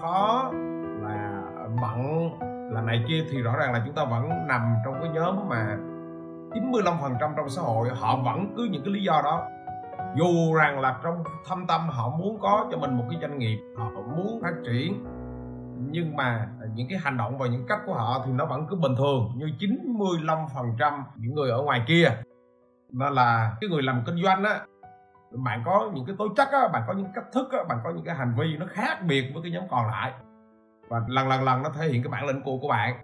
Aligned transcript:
khó 0.00 0.50
là 1.02 1.42
bận 1.80 2.30
là 2.72 2.82
này 2.82 3.04
kia 3.08 3.24
thì 3.30 3.42
rõ 3.42 3.56
ràng 3.56 3.72
là 3.72 3.82
chúng 3.86 3.94
ta 3.94 4.04
vẫn 4.04 4.46
nằm 4.46 4.74
trong 4.84 4.94
cái 5.00 5.10
nhóm 5.14 5.48
mà 5.48 5.76
95% 6.50 7.34
trong 7.36 7.48
xã 7.48 7.62
hội, 7.62 7.88
họ 7.88 8.16
vẫn 8.16 8.54
cứ 8.56 8.68
những 8.70 8.82
cái 8.84 8.94
lý 8.94 9.02
do 9.02 9.20
đó. 9.24 9.42
Dù 10.16 10.54
rằng 10.54 10.80
là 10.80 11.00
trong 11.02 11.24
thâm 11.48 11.66
tâm 11.66 11.88
họ 11.88 12.16
muốn 12.18 12.38
có 12.40 12.66
cho 12.70 12.78
mình 12.78 12.98
một 12.98 13.04
cái 13.10 13.18
doanh 13.20 13.38
nghiệp, 13.38 13.58
họ 13.76 13.90
muốn 14.16 14.40
phát 14.42 14.54
triển, 14.66 15.04
nhưng 15.90 16.16
mà 16.16 16.48
những 16.74 16.86
cái 16.90 16.98
hành 17.02 17.16
động 17.16 17.38
và 17.38 17.46
những 17.46 17.66
cách 17.68 17.80
của 17.86 17.94
họ 17.94 18.22
thì 18.26 18.32
nó 18.32 18.46
vẫn 18.46 18.66
cứ 18.70 18.76
bình 18.76 18.94
thường 18.98 19.30
như 19.36 19.46
95% 19.58 21.02
những 21.16 21.34
người 21.34 21.50
ở 21.50 21.62
ngoài 21.62 21.82
kia. 21.86 22.10
Đó 22.92 23.10
là 23.10 23.56
cái 23.60 23.70
người 23.70 23.82
làm 23.82 24.02
kinh 24.06 24.22
doanh 24.22 24.44
á 24.44 24.60
bạn 25.30 25.62
có 25.64 25.90
những 25.94 26.04
cái 26.06 26.16
tố 26.18 26.28
chất 26.36 26.48
á, 26.52 26.68
bạn 26.72 26.82
có 26.86 26.92
những 26.92 27.06
cách 27.14 27.24
thức 27.32 27.52
á, 27.52 27.58
bạn 27.68 27.78
có 27.84 27.90
những 27.90 28.04
cái 28.04 28.14
hành 28.14 28.34
vi 28.38 28.56
nó 28.56 28.66
khác 28.70 29.02
biệt 29.02 29.30
với 29.34 29.42
cái 29.42 29.52
nhóm 29.52 29.64
còn 29.70 29.86
lại. 29.86 30.12
Và 30.88 31.00
lần 31.08 31.28
lần 31.28 31.44
lần 31.44 31.62
nó 31.62 31.70
thể 31.70 31.88
hiện 31.88 32.02
cái 32.02 32.10
bản 32.10 32.26
lĩnh 32.26 32.42
của 32.42 32.58
của 32.58 32.68
bạn. 32.68 32.94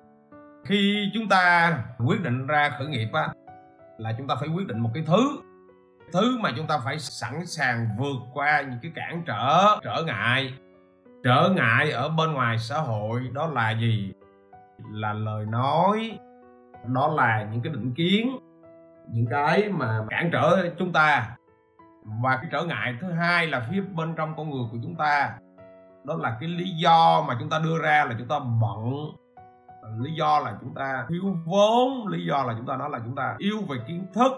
Khi 0.65 1.11
chúng 1.15 1.29
ta 1.29 1.73
quyết 2.07 2.23
định 2.23 2.47
ra 2.47 2.71
khởi 2.79 2.87
nghiệp 2.87 3.09
á, 3.13 3.29
là 3.99 4.15
chúng 4.19 4.29
ta 4.29 4.35
phải 4.41 4.49
quyết 4.49 4.67
định 4.67 4.79
một 4.79 4.91
cái 4.95 5.05
thứ. 5.07 5.41
Thứ 6.13 6.39
mà 6.41 6.51
chúng 6.57 6.67
ta 6.67 6.79
phải 6.85 6.99
sẵn 6.99 7.47
sàng 7.47 7.89
vượt 7.99 8.17
qua 8.35 8.61
những 8.61 8.79
cái 8.83 8.93
cản 8.95 9.23
trở 9.27 9.79
trở 9.83 10.03
ngại. 10.07 10.53
Trở 11.25 11.53
ngại 11.57 11.91
ở 11.91 12.09
bên 12.09 12.33
ngoài 12.33 12.59
xã 12.59 12.79
hội, 12.79 13.21
đó 13.33 13.47
là 13.47 13.71
gì? 13.71 14.13
Là 14.91 15.13
lời 15.13 15.47
nói. 15.47 16.19
Đó 16.87 17.09
là 17.17 17.47
những 17.53 17.63
cái 17.63 17.73
định 17.73 17.95
kiến, 17.95 18.39
những 19.13 19.27
cái 19.31 19.69
mà 19.69 20.01
cản 20.11 20.31
trở 20.33 20.71
chúng 20.79 20.93
ta 20.93 21.37
và 22.05 22.37
cái 22.37 22.47
trở 22.53 22.65
ngại 22.65 22.95
thứ 23.01 23.13
hai 23.13 23.47
là 23.47 23.67
phía 23.71 23.81
bên 23.81 24.15
trong 24.15 24.35
con 24.37 24.51
người 24.51 24.65
của 24.73 24.79
chúng 24.83 24.95
ta, 24.95 25.31
đó 26.05 26.15
là 26.15 26.37
cái 26.41 26.49
lý 26.49 26.71
do 26.83 27.25
mà 27.29 27.37
chúng 27.41 27.51
ta 27.51 27.59
đưa 27.65 27.83
ra 27.83 28.05
là 28.09 28.15
chúng 28.19 28.29
ta 28.29 28.39
bận. 28.39 28.93
Lý 29.99 30.11
do 30.19 30.41
là 30.41 30.55
chúng 30.61 30.75
ta 30.75 31.07
thiếu 31.09 31.23
vốn, 31.45 32.07
lý 32.09 32.27
do 32.27 32.45
là 32.45 32.55
chúng 32.57 32.67
ta 32.67 32.77
nói 32.77 32.91
là 32.91 32.99
chúng 33.05 33.15
ta 33.15 33.35
yêu 33.39 33.59
về 33.69 33.77
kiến 33.89 34.07
thức, 34.15 34.33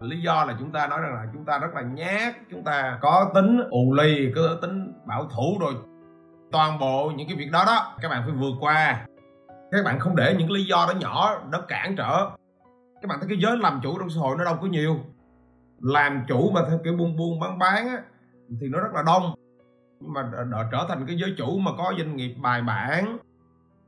lý 0.00 0.20
do 0.20 0.44
là 0.44 0.54
chúng 0.58 0.72
ta 0.72 0.86
nói 0.86 1.00
rằng 1.00 1.14
là 1.14 1.26
chúng 1.32 1.44
ta 1.44 1.58
rất 1.58 1.74
là 1.74 1.82
nhát, 1.82 2.34
chúng 2.50 2.64
ta 2.64 2.98
có 3.00 3.30
tính 3.34 3.60
ù 3.70 3.92
lì, 3.92 4.32
có 4.36 4.42
tính 4.62 4.92
bảo 5.06 5.24
thủ 5.24 5.56
rồi. 5.60 5.74
Toàn 6.52 6.78
bộ 6.78 7.12
những 7.16 7.28
cái 7.28 7.36
việc 7.36 7.50
đó 7.52 7.64
đó, 7.66 7.94
các 8.00 8.08
bạn 8.08 8.22
phải 8.22 8.32
vượt 8.32 8.54
qua. 8.60 9.06
Các 9.70 9.84
bạn 9.84 9.98
không 9.98 10.16
để 10.16 10.34
những 10.38 10.48
cái 10.48 10.56
lý 10.56 10.64
do 10.64 10.86
đó 10.88 10.94
nhỏ 11.00 11.40
nó 11.50 11.60
cản 11.60 11.96
trở. 11.96 12.30
Các 13.02 13.08
bạn 13.08 13.18
thấy 13.20 13.28
cái 13.28 13.38
giới 13.38 13.56
làm 13.56 13.80
chủ 13.82 13.98
trong 13.98 14.10
xã 14.10 14.20
hội 14.20 14.36
nó 14.38 14.44
đâu 14.44 14.56
có 14.60 14.66
nhiều 14.66 14.96
làm 15.80 16.24
chủ 16.28 16.50
mà 16.50 16.60
theo 16.68 16.78
kiểu 16.84 16.96
buôn 16.96 17.16
buôn 17.16 17.40
bán 17.40 17.58
bán 17.58 17.88
á, 17.88 18.02
thì 18.60 18.68
nó 18.68 18.80
rất 18.80 18.92
là 18.94 19.02
đông. 19.06 19.34
Nhưng 20.00 20.12
mà 20.12 20.22
đ- 20.32 20.68
trở 20.72 20.86
thành 20.88 21.06
cái 21.06 21.16
giới 21.16 21.34
chủ 21.38 21.58
mà 21.58 21.70
có 21.78 21.92
doanh 21.98 22.16
nghiệp 22.16 22.34
bài 22.42 22.62
bản 22.62 23.18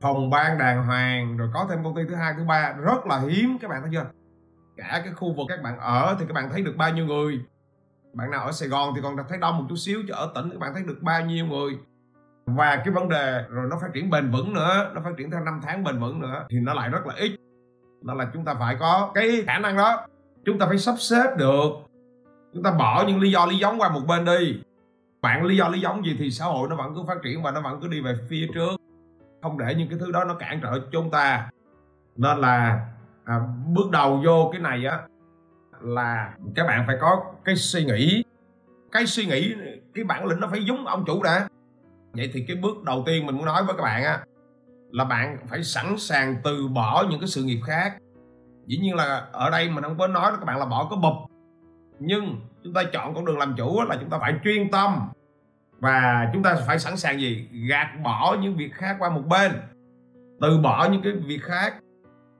phòng 0.01 0.29
ban 0.29 0.57
đàng 0.57 0.85
hoàng 0.85 1.37
rồi 1.37 1.49
có 1.53 1.67
thêm 1.69 1.83
công 1.83 1.95
ty 1.95 2.01
thứ 2.09 2.15
hai 2.15 2.33
thứ 2.37 2.43
ba 2.43 2.73
rất 2.73 3.05
là 3.05 3.19
hiếm. 3.19 3.57
Các 3.61 3.67
bạn 3.67 3.81
thấy 3.81 3.89
chưa? 3.93 4.05
Cả 4.77 5.01
cái 5.03 5.13
khu 5.13 5.33
vực 5.33 5.45
các 5.49 5.61
bạn 5.63 5.79
ở 5.79 6.15
thì 6.19 6.25
các 6.27 6.33
bạn 6.33 6.49
thấy 6.51 6.61
được 6.61 6.73
bao 6.77 6.93
nhiêu 6.93 7.05
người? 7.05 7.39
Bạn 8.13 8.31
nào 8.31 8.45
ở 8.45 8.51
Sài 8.51 8.69
Gòn 8.69 8.93
thì 8.95 9.01
còn 9.01 9.15
thấy 9.29 9.37
đông 9.37 9.57
một 9.57 9.65
chút 9.69 9.75
xíu 9.75 9.99
chứ 10.07 10.13
ở 10.13 10.31
tỉnh 10.35 10.49
các 10.49 10.59
bạn 10.59 10.73
thấy 10.73 10.83
được 10.83 10.97
bao 11.01 11.25
nhiêu 11.25 11.45
người? 11.45 11.79
Và 12.45 12.75
cái 12.75 12.93
vấn 12.93 13.09
đề 13.09 13.43
rồi 13.49 13.67
nó 13.69 13.77
phát 13.81 13.87
triển 13.93 14.09
bền 14.09 14.31
vững 14.31 14.53
nữa 14.53 14.91
nó 14.93 15.01
phát 15.01 15.11
triển 15.17 15.31
theo 15.31 15.39
năm 15.39 15.59
tháng 15.63 15.83
bền 15.83 15.99
vững 15.99 16.19
nữa 16.19 16.45
thì 16.49 16.59
nó 16.59 16.73
lại 16.73 16.89
rất 16.89 17.07
là 17.07 17.13
ít. 17.17 17.35
Đó 18.01 18.13
là 18.13 18.27
chúng 18.33 18.45
ta 18.45 18.53
phải 18.59 18.77
có 18.79 19.11
cái 19.13 19.43
khả 19.47 19.59
năng 19.59 19.77
đó 19.77 20.05
chúng 20.45 20.59
ta 20.59 20.65
phải 20.65 20.77
sắp 20.77 20.95
xếp 20.99 21.37
được. 21.37 21.69
Chúng 22.53 22.63
ta 22.63 22.71
bỏ 22.71 23.05
những 23.07 23.19
lý 23.19 23.31
do 23.31 23.45
lý 23.45 23.57
giống 23.57 23.81
qua 23.81 23.89
một 23.89 24.01
bên 24.07 24.25
đi. 24.25 24.61
Bạn 25.21 25.43
lý 25.43 25.57
do 25.57 25.67
lý 25.67 25.79
giống 25.79 26.05
gì 26.05 26.15
thì 26.19 26.31
xã 26.31 26.45
hội 26.45 26.69
nó 26.69 26.75
vẫn 26.75 26.95
cứ 26.95 27.01
phát 27.07 27.17
triển 27.23 27.43
và 27.43 27.51
nó 27.51 27.61
vẫn 27.61 27.79
cứ 27.81 27.87
đi 27.87 28.01
về 28.01 28.15
phía 28.29 28.47
trước. 28.53 28.81
Không 29.41 29.57
để 29.57 29.75
những 29.75 29.89
cái 29.89 29.99
thứ 29.99 30.11
đó 30.11 30.23
nó 30.23 30.33
cản 30.33 30.59
trở 30.63 30.79
chúng 30.91 31.09
ta. 31.09 31.49
Nên 32.15 32.37
là 32.37 32.85
à, 33.25 33.39
bước 33.67 33.91
đầu 33.91 34.21
vô 34.25 34.49
cái 34.53 34.61
này 34.61 34.85
á 34.85 34.99
là 35.81 36.33
các 36.55 36.67
bạn 36.67 36.83
phải 36.87 36.97
có 37.01 37.23
cái 37.45 37.55
suy 37.55 37.85
nghĩ. 37.85 38.23
Cái 38.91 39.05
suy 39.05 39.25
nghĩ 39.25 39.53
cái 39.93 40.03
bản 40.03 40.25
lĩnh 40.25 40.39
nó 40.39 40.47
phải 40.47 40.63
giống 40.63 40.87
ông 40.87 41.03
chủ 41.07 41.23
đã. 41.23 41.47
Vậy 42.13 42.29
thì 42.33 42.45
cái 42.47 42.57
bước 42.57 42.83
đầu 42.83 43.03
tiên 43.05 43.25
mình 43.25 43.35
muốn 43.35 43.45
nói 43.45 43.63
với 43.63 43.75
các 43.75 43.83
bạn 43.83 44.03
á 44.03 44.19
là 44.91 45.05
bạn 45.05 45.37
phải 45.47 45.63
sẵn 45.63 45.97
sàng 45.97 46.35
từ 46.43 46.67
bỏ 46.67 47.05
những 47.09 47.19
cái 47.19 47.27
sự 47.27 47.43
nghiệp 47.43 47.59
khác 47.65 47.97
dĩ 48.71 48.77
nhiên 48.77 48.95
là 48.95 49.27
ở 49.31 49.49
đây 49.49 49.69
mình 49.69 49.83
không 49.83 49.97
có 49.97 50.07
nói 50.07 50.31
các 50.31 50.45
bạn 50.45 50.59
là 50.59 50.65
bỏ 50.65 50.87
cái 50.89 50.99
bụp. 51.01 51.13
Nhưng 51.99 52.41
chúng 52.63 52.73
ta 52.73 52.83
chọn 52.93 53.15
con 53.15 53.25
đường 53.25 53.37
làm 53.37 53.55
chủ 53.57 53.81
là 53.81 53.97
chúng 53.99 54.09
ta 54.09 54.17
phải 54.17 54.33
chuyên 54.43 54.71
tâm. 54.71 55.09
Và 55.79 56.29
chúng 56.33 56.43
ta 56.43 56.55
phải 56.67 56.79
sẵn 56.79 56.97
sàng 56.97 57.19
gì? 57.19 57.49
Gạt 57.69 57.87
bỏ 58.03 58.37
những 58.41 58.57
việc 58.57 58.73
khác 58.73 58.95
qua 58.99 59.09
một 59.09 59.21
bên. 59.27 59.51
Từ 60.41 60.57
bỏ 60.57 60.87
những 60.91 61.01
cái 61.03 61.13
việc 61.13 61.39
khác. 61.43 61.75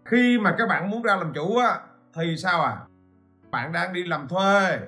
Khi 0.06 0.40
mà 0.40 0.56
các 0.58 0.70
bạn 0.70 0.90
muốn 0.90 1.02
ra 1.02 1.16
làm 1.16 1.34
chủ 1.34 1.58
á, 1.58 1.80
thì 2.16 2.38
sao 2.38 2.62
à? 2.62 2.78
Bạn 3.52 3.72
đang 3.72 3.94
đi 3.94 4.04
làm 4.04 4.28
thuê. 4.28 4.80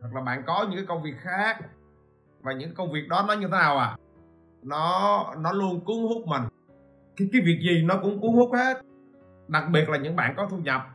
Hoặc 0.00 0.14
là 0.14 0.20
bạn 0.20 0.42
có 0.46 0.66
những 0.68 0.76
cái 0.76 0.86
công 0.86 1.02
việc 1.02 1.14
khác. 1.18 1.58
Và 2.40 2.52
những 2.52 2.74
công 2.74 2.92
việc 2.92 3.08
đó 3.08 3.24
nó 3.28 3.34
như 3.34 3.46
thế 3.46 3.50
nào 3.58 3.78
à? 3.78 3.96
Nó 4.62 5.26
nó 5.38 5.52
luôn 5.52 5.80
cuốn 5.84 5.96
hút 5.96 6.26
mình. 6.26 6.42
Cái 7.16 7.28
cái 7.32 7.42
việc 7.44 7.58
gì 7.62 7.82
nó 7.82 7.94
cũng 8.02 8.20
cuốn 8.20 8.32
hút 8.32 8.50
hết 8.54 8.80
đặc 9.52 9.64
biệt 9.70 9.88
là 9.88 9.98
những 9.98 10.16
bạn 10.16 10.34
có 10.36 10.46
thu 10.50 10.56
nhập. 10.56 10.86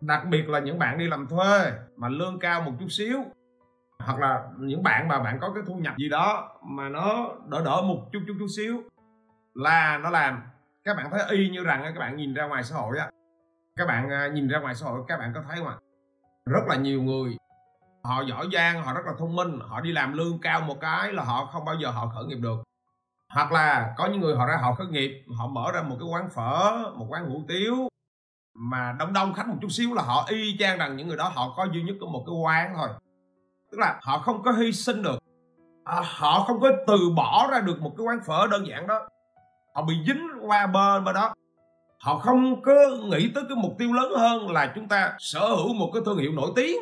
Đặc 0.00 0.26
biệt 0.30 0.48
là 0.48 0.58
những 0.58 0.78
bạn 0.78 0.98
đi 0.98 1.08
làm 1.08 1.26
thuê 1.26 1.72
mà 1.96 2.08
lương 2.08 2.38
cao 2.38 2.62
một 2.62 2.72
chút 2.80 2.88
xíu. 2.88 3.18
Hoặc 3.98 4.18
là 4.18 4.42
những 4.58 4.82
bạn 4.82 5.08
mà 5.08 5.18
bạn 5.18 5.38
có 5.40 5.52
cái 5.54 5.62
thu 5.66 5.74
nhập 5.74 5.94
gì 5.98 6.08
đó 6.08 6.58
mà 6.62 6.88
nó 6.88 7.28
đỡ 7.48 7.62
đỡ 7.64 7.82
một 7.82 8.08
chút 8.12 8.20
chút 8.26 8.34
chút 8.38 8.46
xíu. 8.56 8.82
Là 9.54 9.98
nó 9.98 10.10
làm. 10.10 10.42
Các 10.84 10.96
bạn 10.96 11.10
thấy 11.10 11.20
y 11.30 11.50
như 11.50 11.64
rằng 11.64 11.82
các 11.84 12.00
bạn 12.00 12.16
nhìn 12.16 12.34
ra 12.34 12.46
ngoài 12.46 12.62
xã 12.62 12.76
hội 12.76 12.98
á. 12.98 13.10
Các 13.76 13.86
bạn 13.86 14.10
à, 14.10 14.28
nhìn 14.28 14.48
ra 14.48 14.58
ngoài 14.58 14.74
xã 14.74 14.86
hội, 14.86 15.02
các 15.08 15.16
bạn 15.16 15.32
có 15.34 15.42
thấy 15.48 15.58
không? 15.58 15.78
rất 16.46 16.60
là 16.68 16.76
nhiều 16.76 17.02
người, 17.02 17.36
họ 18.04 18.22
giỏi 18.28 18.48
giang, 18.52 18.82
họ 18.82 18.94
rất 18.94 19.06
là 19.06 19.12
thông 19.18 19.36
minh, 19.36 19.58
họ 19.60 19.80
đi 19.80 19.92
làm 19.92 20.12
lương 20.12 20.38
cao 20.42 20.60
một 20.60 20.80
cái 20.80 21.12
là 21.12 21.24
họ 21.24 21.46
không 21.46 21.64
bao 21.64 21.74
giờ 21.74 21.90
họ 21.90 22.06
khởi 22.14 22.24
nghiệp 22.24 22.38
được 22.40 22.62
hoặc 23.34 23.52
là 23.52 23.94
có 23.96 24.06
những 24.06 24.20
người 24.20 24.36
họ 24.36 24.46
ra 24.46 24.56
họ 24.62 24.74
khởi 24.74 24.86
nghiệp 24.86 25.24
họ 25.38 25.46
mở 25.46 25.72
ra 25.74 25.82
một 25.82 25.96
cái 26.00 26.08
quán 26.08 26.28
phở 26.34 26.90
một 26.96 27.06
quán 27.08 27.30
hủ 27.30 27.42
tiếu 27.48 27.88
mà 28.54 28.96
đông 28.98 29.12
đông 29.12 29.34
khách 29.34 29.48
một 29.48 29.56
chút 29.62 29.68
xíu 29.70 29.94
là 29.94 30.02
họ 30.02 30.26
y 30.28 30.56
chang 30.58 30.78
rằng 30.78 30.96
những 30.96 31.08
người 31.08 31.16
đó 31.16 31.32
họ 31.34 31.54
có 31.56 31.66
duy 31.72 31.82
nhất 31.82 31.96
có 32.00 32.06
một 32.06 32.24
cái 32.26 32.34
quán 32.34 32.74
thôi. 32.76 32.88
Tức 33.70 33.78
là 33.78 34.00
họ 34.02 34.18
không 34.18 34.42
có 34.42 34.52
hy 34.52 34.72
sinh 34.72 35.02
được. 35.02 35.18
À, 35.84 36.02
họ 36.04 36.44
không 36.46 36.60
có 36.60 36.70
từ 36.86 36.96
bỏ 37.16 37.48
ra 37.50 37.60
được 37.60 37.80
một 37.80 37.92
cái 37.96 38.06
quán 38.06 38.20
phở 38.26 38.46
đơn 38.50 38.66
giản 38.66 38.86
đó. 38.86 39.08
Họ 39.74 39.82
bị 39.82 39.94
dính 40.06 40.28
qua 40.42 40.66
bên 40.66 41.04
bên 41.04 41.14
đó. 41.14 41.34
Họ 42.00 42.18
không 42.18 42.62
có 42.62 42.72
nghĩ 43.04 43.30
tới 43.34 43.44
cái 43.48 43.56
mục 43.56 43.72
tiêu 43.78 43.92
lớn 43.92 44.12
hơn 44.16 44.50
là 44.50 44.72
chúng 44.74 44.88
ta 44.88 45.16
sở 45.18 45.48
hữu 45.48 45.74
một 45.74 45.90
cái 45.94 46.02
thương 46.06 46.18
hiệu 46.18 46.32
nổi 46.32 46.50
tiếng. 46.56 46.76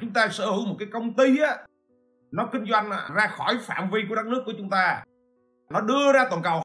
Chúng 0.00 0.12
ta 0.12 0.28
sở 0.28 0.46
hữu 0.46 0.66
một 0.66 0.76
cái 0.78 0.88
công 0.92 1.14
ty 1.14 1.38
á 1.38 1.56
nó 2.30 2.48
kinh 2.52 2.64
doanh 2.70 2.90
ra 3.14 3.26
khỏi 3.26 3.58
phạm 3.62 3.90
vi 3.90 4.00
của 4.08 4.14
đất 4.14 4.26
nước 4.26 4.42
của 4.46 4.52
chúng 4.58 4.70
ta 4.70 5.04
nó 5.74 5.80
đưa 5.80 6.12
ra 6.12 6.26
toàn 6.30 6.42
cầu. 6.42 6.62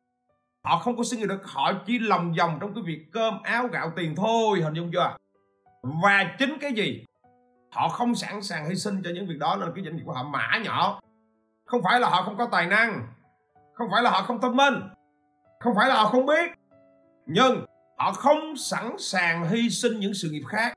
Họ 0.66 0.78
không 0.78 0.98
có 0.98 1.04
suy 1.04 1.18
nghĩ 1.18 1.26
được, 1.26 1.46
họ 1.46 1.74
chỉ 1.86 2.00
lòng 2.00 2.34
vòng 2.38 2.58
trong 2.62 2.74
cái 2.74 2.84
việc 2.88 3.06
cơm, 3.12 3.42
áo, 3.44 3.68
gạo, 3.68 3.92
tiền 3.96 4.16
thôi, 4.16 4.62
hình 4.62 4.74
dung 4.74 4.92
chưa? 4.94 5.18
Và 6.04 6.36
chính 6.40 6.58
cái 6.62 6.74
gì? 6.74 7.06
Họ 7.72 7.90
không 7.90 8.16
sẵn 8.16 8.42
sàng 8.42 8.70
hy 8.70 8.76
sinh 8.76 9.02
cho 9.04 9.10
những 9.14 9.28
việc 9.28 9.38
đó 9.40 9.58
nên 9.60 9.72
cái 9.76 9.84
doanh 9.84 9.96
nghiệp 9.96 10.04
của 10.06 10.14
họ, 10.14 10.24
mã 10.24 10.58
nhỏ. 10.64 11.00
Không 11.66 11.82
phải 11.84 12.00
là 12.00 12.10
họ 12.10 12.24
không 12.24 12.38
có 12.38 12.48
tài 12.52 12.68
năng, 12.68 13.08
không 13.74 13.88
phải 13.92 14.04
là 14.04 14.10
họ 14.10 14.22
không 14.22 14.42
thông 14.42 14.56
minh, 14.56 14.74
không 15.60 15.74
phải 15.76 15.90
là 15.90 15.96
họ 15.96 16.06
không 16.06 16.26
biết. 16.26 16.52
Nhưng 17.26 17.66
họ 17.98 18.12
không 18.12 18.58
sẵn 18.58 18.96
sàng 19.00 19.50
hy 19.50 19.70
sinh 19.70 20.00
những 20.00 20.14
sự 20.14 20.30
nghiệp 20.30 20.44
khác. 20.48 20.74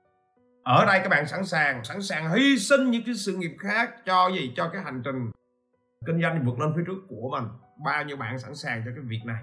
Ở 0.64 0.84
đây 0.86 1.00
các 1.02 1.08
bạn 1.08 1.26
sẵn 1.26 1.44
sàng 1.44 1.84
sẵn 1.84 2.02
sàng 2.02 2.32
hy 2.32 2.58
sinh 2.58 2.90
những 2.90 3.02
cái 3.06 3.14
sự 3.14 3.36
nghiệp 3.36 3.56
khác 3.58 3.90
cho 4.06 4.28
gì? 4.28 4.52
Cho 4.56 4.70
cái 4.72 4.82
hành 4.82 5.02
trình 5.04 5.30
kinh 6.06 6.22
doanh 6.22 6.44
vượt 6.46 6.60
lên 6.60 6.72
phía 6.76 6.82
trước 6.86 6.98
của 7.08 7.28
mình 7.30 7.44
bao 7.84 8.04
nhiêu 8.04 8.16
bạn 8.16 8.38
sẵn 8.38 8.54
sàng 8.54 8.82
cho 8.84 8.90
cái 8.94 9.04
việc 9.04 9.20
này. 9.24 9.42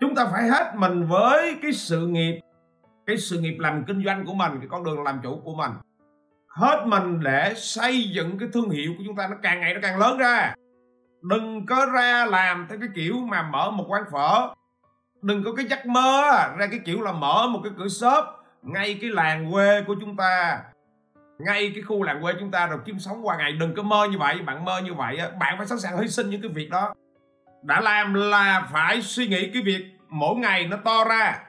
Chúng 0.00 0.14
ta 0.14 0.26
phải 0.32 0.48
hết 0.48 0.72
mình 0.76 1.06
với 1.06 1.58
cái 1.62 1.72
sự 1.72 2.06
nghiệp, 2.06 2.40
cái 3.06 3.16
sự 3.16 3.40
nghiệp 3.40 3.56
làm 3.58 3.84
kinh 3.84 4.04
doanh 4.04 4.26
của 4.26 4.34
mình, 4.34 4.52
cái 4.60 4.68
con 4.68 4.84
đường 4.84 5.02
làm 5.02 5.20
chủ 5.22 5.40
của 5.44 5.54
mình. 5.54 5.70
Hết 6.48 6.84
mình 6.86 7.20
để 7.22 7.52
xây 7.56 8.10
dựng 8.10 8.38
cái 8.38 8.48
thương 8.52 8.70
hiệu 8.70 8.92
của 8.98 9.04
chúng 9.06 9.16
ta, 9.16 9.28
nó 9.28 9.36
càng 9.42 9.60
ngày 9.60 9.74
nó 9.74 9.80
càng 9.82 9.98
lớn 9.98 10.18
ra. 10.18 10.54
Đừng 11.22 11.66
có 11.66 11.86
ra 11.94 12.24
làm 12.24 12.66
theo 12.68 12.78
cái 12.78 12.88
kiểu 12.94 13.14
mà 13.16 13.42
mở 13.42 13.70
một 13.70 13.84
quán 13.88 14.02
phở. 14.12 14.48
Đừng 15.22 15.44
có 15.44 15.54
cái 15.54 15.66
giấc 15.66 15.86
mơ 15.86 16.22
ra 16.58 16.66
cái 16.66 16.80
kiểu 16.84 17.02
là 17.02 17.12
mở 17.12 17.46
một 17.48 17.60
cái 17.64 17.72
cửa 17.78 17.88
shop, 17.88 18.24
ngay 18.62 18.98
cái 19.00 19.10
làng 19.10 19.52
quê 19.52 19.82
của 19.86 19.94
chúng 20.00 20.16
ta, 20.16 20.62
ngay 21.38 21.70
cái 21.74 21.82
khu 21.82 22.02
làng 22.02 22.22
quê 22.22 22.32
chúng 22.40 22.50
ta, 22.50 22.66
rồi 22.66 22.78
kiếm 22.84 22.98
sống 22.98 23.26
qua 23.26 23.36
ngày. 23.36 23.52
Đừng 23.52 23.74
có 23.74 23.82
mơ 23.82 24.08
như 24.10 24.18
vậy, 24.18 24.38
bạn 24.46 24.64
mơ 24.64 24.80
như 24.84 24.94
vậy 24.94 25.18
bạn 25.40 25.54
phải 25.58 25.66
sẵn 25.66 25.78
sàng 25.78 25.98
hy 25.98 26.08
sinh 26.08 26.30
những 26.30 26.42
cái 26.42 26.50
việc 26.54 26.70
đó 26.70 26.94
đã 27.62 27.80
làm 27.80 28.14
là 28.14 28.68
phải 28.72 29.02
suy 29.02 29.26
nghĩ 29.26 29.50
cái 29.52 29.62
việc 29.62 29.84
mỗi 30.08 30.36
ngày 30.36 30.66
nó 30.66 30.76
to 30.76 31.04
ra. 31.04 31.42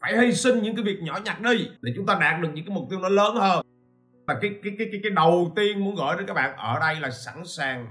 Phải 0.00 0.18
hy 0.18 0.32
sinh 0.32 0.62
những 0.62 0.76
cái 0.76 0.84
việc 0.84 1.02
nhỏ 1.02 1.18
nhặt 1.24 1.40
đi 1.40 1.68
để 1.80 1.92
chúng 1.96 2.06
ta 2.06 2.18
đạt 2.20 2.40
được 2.40 2.48
những 2.54 2.66
cái 2.66 2.74
mục 2.74 2.86
tiêu 2.90 2.98
nó 3.00 3.08
lớn 3.08 3.36
hơn. 3.36 3.66
Và 4.26 4.34
cái 4.42 4.50
cái 4.62 4.72
cái 4.78 4.88
cái 4.92 5.00
cái 5.02 5.10
đầu 5.10 5.52
tiên 5.56 5.84
muốn 5.84 5.94
gửi 5.94 6.16
đến 6.16 6.26
các 6.26 6.34
bạn 6.34 6.56
ở 6.56 6.78
đây 6.80 6.96
là 7.00 7.10
sẵn 7.10 7.44
sàng 7.44 7.86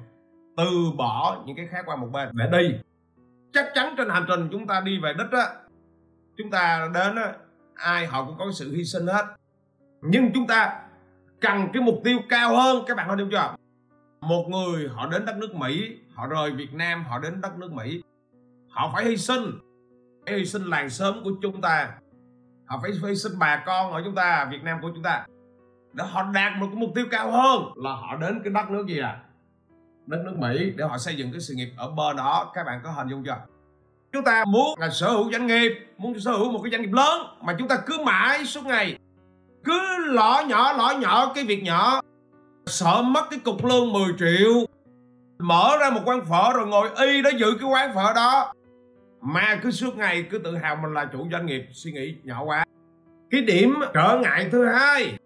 từ 0.58 0.92
bỏ 0.98 1.44
những 1.46 1.56
cái 1.56 1.68
khác 1.72 1.82
qua 1.86 1.96
một 1.96 2.08
bên 2.12 2.30
để 2.34 2.46
đi. 2.52 2.76
Chắc 3.54 3.66
chắn 3.76 3.94
trên 3.98 4.10
hành 4.10 4.26
trình 4.28 4.50
chúng 4.52 4.68
ta 4.68 4.82
đi 4.82 5.00
về 5.00 5.14
đích 5.18 5.32
á, 5.32 5.48
chúng 6.38 6.52
ta 6.52 6.90
đến 6.94 7.16
á, 7.16 7.34
ai 7.76 8.06
họ 8.06 8.26
cũng 8.26 8.36
có 8.40 8.46
sự 8.54 8.76
hy 8.76 8.84
sinh 8.84 9.08
hết. 9.08 9.26
Nhưng 10.02 10.32
chúng 10.34 10.48
ta 10.48 10.80
cần 11.42 11.68
cái 11.74 11.84
mục 11.84 12.02
tiêu 12.04 12.20
cao 12.30 12.56
hơn, 12.56 12.84
các 12.88 12.98
bạn 12.98 13.08
có 13.10 13.16
hiểu 13.16 13.28
chưa? 13.32 13.56
Một 14.22 14.46
người 14.50 14.88
họ 14.88 15.08
đến 15.08 15.26
đất 15.26 15.38
nước 15.38 15.56
Mỹ 15.56 15.98
họ 16.18 16.28
rời 16.28 16.52
Việt 16.52 16.74
Nam, 16.74 17.04
họ 17.04 17.20
đến 17.20 17.42
đất 17.42 17.58
nước 17.58 17.72
Mỹ. 17.72 18.04
Họ 18.70 18.92
phải 18.94 19.06
hy 19.06 19.18
sinh. 19.18 19.52
Phải 20.26 20.38
hy 20.38 20.46
sinh 20.46 20.64
làng 20.64 20.90
sớm 20.90 21.24
của 21.24 21.32
chúng 21.42 21.62
ta. 21.62 21.92
Họ 22.66 22.80
phải 22.82 22.92
hy 23.04 23.16
sinh 23.16 23.40
bà 23.40 23.64
con 23.66 23.92
ở 23.92 24.02
chúng 24.06 24.16
ta, 24.16 24.48
Việt 24.52 24.64
Nam 24.64 24.78
của 24.82 24.92
chúng 24.94 25.04
ta. 25.04 25.26
Để 25.94 26.04
họ 26.08 26.24
đạt 26.34 26.54
một 26.58 26.68
cái 26.72 26.76
mục 26.76 26.90
tiêu 26.96 27.06
cao 27.12 27.32
hơn 27.32 27.64
là 27.76 27.92
họ 27.92 28.16
đến 28.16 28.42
cái 28.44 28.54
đất 28.54 28.70
nước 28.70 28.88
gì 28.88 29.00
à? 29.00 29.20
Đất 30.06 30.22
nước 30.26 30.34
Mỹ, 30.38 30.74
để 30.76 30.86
họ 30.86 30.98
xây 30.98 31.16
dựng 31.16 31.32
cái 31.32 31.42
sự 31.42 31.54
nghiệp 31.54 31.70
ở 31.78 31.90
bên 31.90 32.16
đó. 32.16 32.52
Các 32.56 32.64
bạn 32.64 32.82
có 32.84 32.92
hình 32.92 33.08
dung 33.08 33.24
chưa? 33.26 33.38
Chúng 34.14 34.24
ta 34.24 34.46
muốn 34.48 34.80
là 34.80 34.90
sở 34.90 35.12
hữu 35.12 35.32
doanh 35.32 35.48
nghiệp, 35.48 35.72
muốn 35.98 36.20
sở 36.20 36.32
hữu 36.32 36.52
một 36.52 36.60
cái 36.64 36.72
doanh 36.72 36.82
nghiệp 36.82 36.94
lớn, 36.94 37.22
mà 37.42 37.56
chúng 37.60 37.68
ta 37.68 37.78
cứ 37.86 37.98
mãi 38.06 38.46
suốt 38.46 38.66
ngày, 38.66 38.98
cứ 39.64 40.06
lỏ 40.06 40.44
nhỏ 40.48 40.74
lỏ 40.74 40.94
nhỏ 41.00 41.32
cái 41.36 41.44
việc 41.44 41.64
nhỏ, 41.64 42.02
sợ 42.66 43.02
mất 43.02 43.24
cái 43.30 43.40
cục 43.40 43.66
lương 43.66 43.94
10 43.94 44.14
triệu 44.20 44.77
mở 45.38 45.78
ra 45.80 45.90
một 45.90 46.02
quán 46.06 46.26
phở 46.26 46.54
rồi 46.54 46.68
ngồi 46.68 46.90
y 47.08 47.22
đó 47.22 47.30
giữ 47.38 47.58
cái 47.60 47.70
quán 47.70 47.96
phở 47.96 48.14
đó. 48.16 48.54
Mà 49.22 49.60
cứ 49.62 49.72
suốt 49.72 49.98
ngày 49.98 50.26
cứ 50.30 50.38
tự 50.38 50.58
hào 50.58 50.76
mình 50.76 50.94
là 50.94 51.06
chủ 51.06 51.28
doanh 51.32 51.46
nghiệp 51.46 51.66
suy 51.72 51.92
nghĩ 51.92 52.16
nhỏ 52.24 52.44
quá. 52.44 52.66
Cái 53.32 53.42
điểm 53.42 53.76
trở 53.94 54.20
ngại 54.22 54.50
thứ 54.52 54.66
hai 54.66 55.18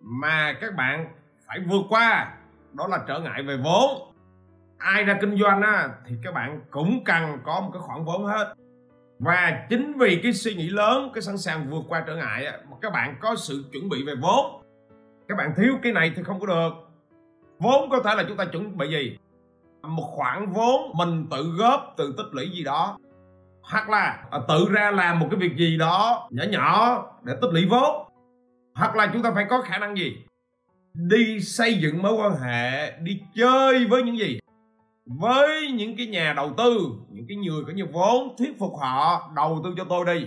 mà 0.00 0.56
các 0.60 0.74
bạn 0.74 1.06
phải 1.46 1.58
vượt 1.66 1.82
qua 1.88 2.34
đó 2.72 2.86
là 2.86 2.98
trở 3.08 3.20
ngại 3.20 3.42
về 3.42 3.56
vốn. 3.64 4.12
Ai 4.78 5.04
ra 5.04 5.18
kinh 5.20 5.36
doanh 5.36 5.62
á, 5.62 5.88
thì 6.06 6.14
các 6.22 6.34
bạn 6.34 6.60
cũng 6.70 7.04
cần 7.04 7.38
có 7.44 7.60
một 7.60 7.70
cái 7.72 7.82
khoản 7.82 8.04
vốn 8.04 8.26
hết. 8.26 8.54
Và 9.18 9.66
chính 9.70 9.92
vì 9.98 10.20
cái 10.22 10.32
suy 10.32 10.54
nghĩ 10.54 10.68
lớn 10.68 11.10
cái 11.14 11.22
sẵn 11.22 11.38
sàng 11.38 11.70
vượt 11.70 11.82
qua 11.88 12.04
trở 12.06 12.16
ngại 12.16 12.46
á, 12.46 12.58
mà 12.70 12.76
các 12.80 12.92
bạn 12.92 13.16
có 13.20 13.36
sự 13.36 13.64
chuẩn 13.72 13.88
bị 13.88 14.04
về 14.06 14.14
vốn. 14.22 14.62
Các 15.28 15.38
bạn 15.38 15.54
thiếu 15.56 15.78
cái 15.82 15.92
này 15.92 16.12
thì 16.16 16.22
không 16.22 16.40
có 16.40 16.46
được. 16.46 16.70
Vốn 17.58 17.90
có 17.90 18.00
thể 18.04 18.14
là 18.14 18.24
chúng 18.28 18.36
ta 18.36 18.44
chuẩn 18.44 18.76
bị 18.76 18.88
gì? 18.90 19.18
Một 19.82 20.12
khoản 20.16 20.52
vốn 20.52 20.92
mình 20.94 21.26
tự 21.30 21.42
góp 21.58 21.94
từ 21.96 22.14
tích 22.16 22.26
lũy 22.32 22.50
gì 22.50 22.64
đó. 22.64 22.98
Hoặc 23.62 23.90
là 23.90 24.24
à, 24.30 24.38
tự 24.48 24.68
ra 24.70 24.90
làm 24.90 25.18
một 25.18 25.26
cái 25.30 25.40
việc 25.40 25.56
gì 25.56 25.78
đó 25.78 26.28
nhỏ 26.30 26.44
nhỏ 26.50 27.04
để 27.22 27.34
tích 27.40 27.50
lũy 27.52 27.66
vốn. 27.70 28.08
Hoặc 28.74 28.96
là 28.96 29.10
chúng 29.12 29.22
ta 29.22 29.30
phải 29.34 29.46
có 29.50 29.62
khả 29.62 29.78
năng 29.78 29.96
gì? 29.96 30.16
Đi 30.94 31.40
xây 31.40 31.74
dựng 31.74 32.02
mối 32.02 32.12
quan 32.12 32.36
hệ, 32.36 32.96
đi 33.00 33.20
chơi 33.36 33.86
với 33.86 34.02
những 34.02 34.18
gì? 34.18 34.38
Với 35.06 35.70
những 35.70 35.96
cái 35.96 36.06
nhà 36.06 36.32
đầu 36.36 36.52
tư, 36.56 36.78
những 37.10 37.24
cái 37.28 37.36
người 37.36 37.64
có 37.66 37.72
nhiều 37.72 37.86
vốn, 37.92 38.36
thuyết 38.38 38.58
phục 38.58 38.72
họ, 38.80 39.30
đầu 39.36 39.60
tư 39.64 39.74
cho 39.76 39.84
tôi 39.88 40.06
đi. 40.06 40.26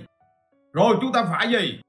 Rồi 0.73 0.95
chúng 1.01 1.11
ta 1.11 1.23
phải 1.23 1.47
gì? 1.47 1.79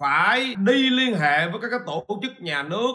Phải 0.00 0.54
đi 0.54 0.90
liên 0.90 1.18
hệ 1.18 1.48
với 1.48 1.60
các 1.60 1.80
tổ 1.86 2.04
chức 2.22 2.32
nhà 2.40 2.62
nước. 2.62 2.92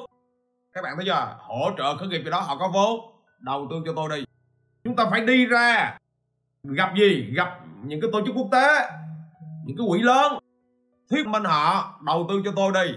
Các 0.74 0.82
bạn 0.82 0.94
thấy 0.96 1.06
chưa? 1.06 1.36
Hỗ 1.40 1.72
trợ 1.78 1.98
khởi 1.98 2.08
nghiệp 2.08 2.22
gì 2.24 2.32
đó 2.32 2.40
họ 2.40 2.58
có 2.58 2.72
vốn 2.74 3.19
đầu 3.40 3.68
tư 3.70 3.76
cho 3.86 3.94
tôi 3.96 4.10
đi. 4.10 4.26
Chúng 4.84 4.96
ta 4.96 5.06
phải 5.12 5.22
đi 5.22 5.46
ra. 5.46 5.98
Gặp 6.64 6.94
gì? 7.00 7.32
Gặp 7.36 7.60
những 7.84 8.02
cái 8.02 8.10
tổ 8.14 8.26
chức 8.26 8.36
quốc 8.36 8.48
tế, 8.52 8.90
những 9.66 9.78
cái 9.78 9.88
quỹ 9.90 10.00
lớn. 10.00 10.34
Thuyết 11.10 11.28
minh 11.28 11.44
họ, 11.44 12.00
đầu 12.06 12.26
tư 12.30 12.42
cho 12.46 12.52
tôi 12.56 12.72
đi. 12.74 12.94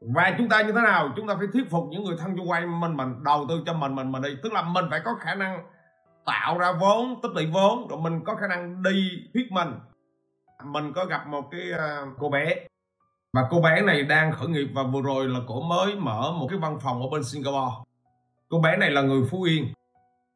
Và 0.00 0.34
chúng 0.38 0.48
ta 0.48 0.62
như 0.62 0.72
thế 0.72 0.80
nào? 0.80 1.12
Chúng 1.16 1.28
ta 1.28 1.34
phải 1.38 1.46
thuyết 1.52 1.70
phục 1.70 1.84
những 1.90 2.04
người 2.04 2.16
thân 2.18 2.36
xung 2.36 2.50
quanh 2.50 2.80
mình 2.80 2.96
mình 2.96 3.24
đầu 3.24 3.46
tư 3.48 3.62
cho 3.66 3.74
mình 3.74 3.94
mình 3.94 4.12
mình 4.12 4.22
đi. 4.22 4.30
Tức 4.42 4.52
là 4.52 4.62
mình 4.62 4.84
phải 4.90 5.00
có 5.04 5.14
khả 5.20 5.34
năng 5.34 5.58
tạo 6.26 6.58
ra 6.58 6.72
vốn, 6.80 7.20
tích 7.22 7.30
lũy 7.34 7.46
vốn, 7.46 7.88
rồi 7.88 8.00
mình 8.00 8.20
có 8.24 8.34
khả 8.34 8.46
năng 8.46 8.82
đi 8.82 9.10
thuyết 9.34 9.52
minh. 9.52 9.72
Mình 10.64 10.92
có 10.92 11.04
gặp 11.04 11.26
một 11.26 11.48
cái 11.50 11.72
à, 11.78 12.02
cô 12.18 12.28
bé. 12.28 12.54
Và 13.32 13.42
cô 13.50 13.60
bé 13.60 13.80
này 13.80 14.02
đang 14.02 14.32
khởi 14.32 14.48
nghiệp 14.48 14.68
và 14.74 14.82
vừa 14.82 15.02
rồi 15.02 15.28
là 15.28 15.40
cổ 15.46 15.60
mới 15.60 15.96
mở 15.96 16.32
một 16.32 16.46
cái 16.50 16.58
văn 16.58 16.78
phòng 16.82 17.02
ở 17.02 17.08
bên 17.12 17.24
Singapore 17.24 17.87
cô 18.48 18.60
bé 18.60 18.76
này 18.76 18.90
là 18.90 19.02
người 19.02 19.22
Phú 19.30 19.42
Yên. 19.42 19.66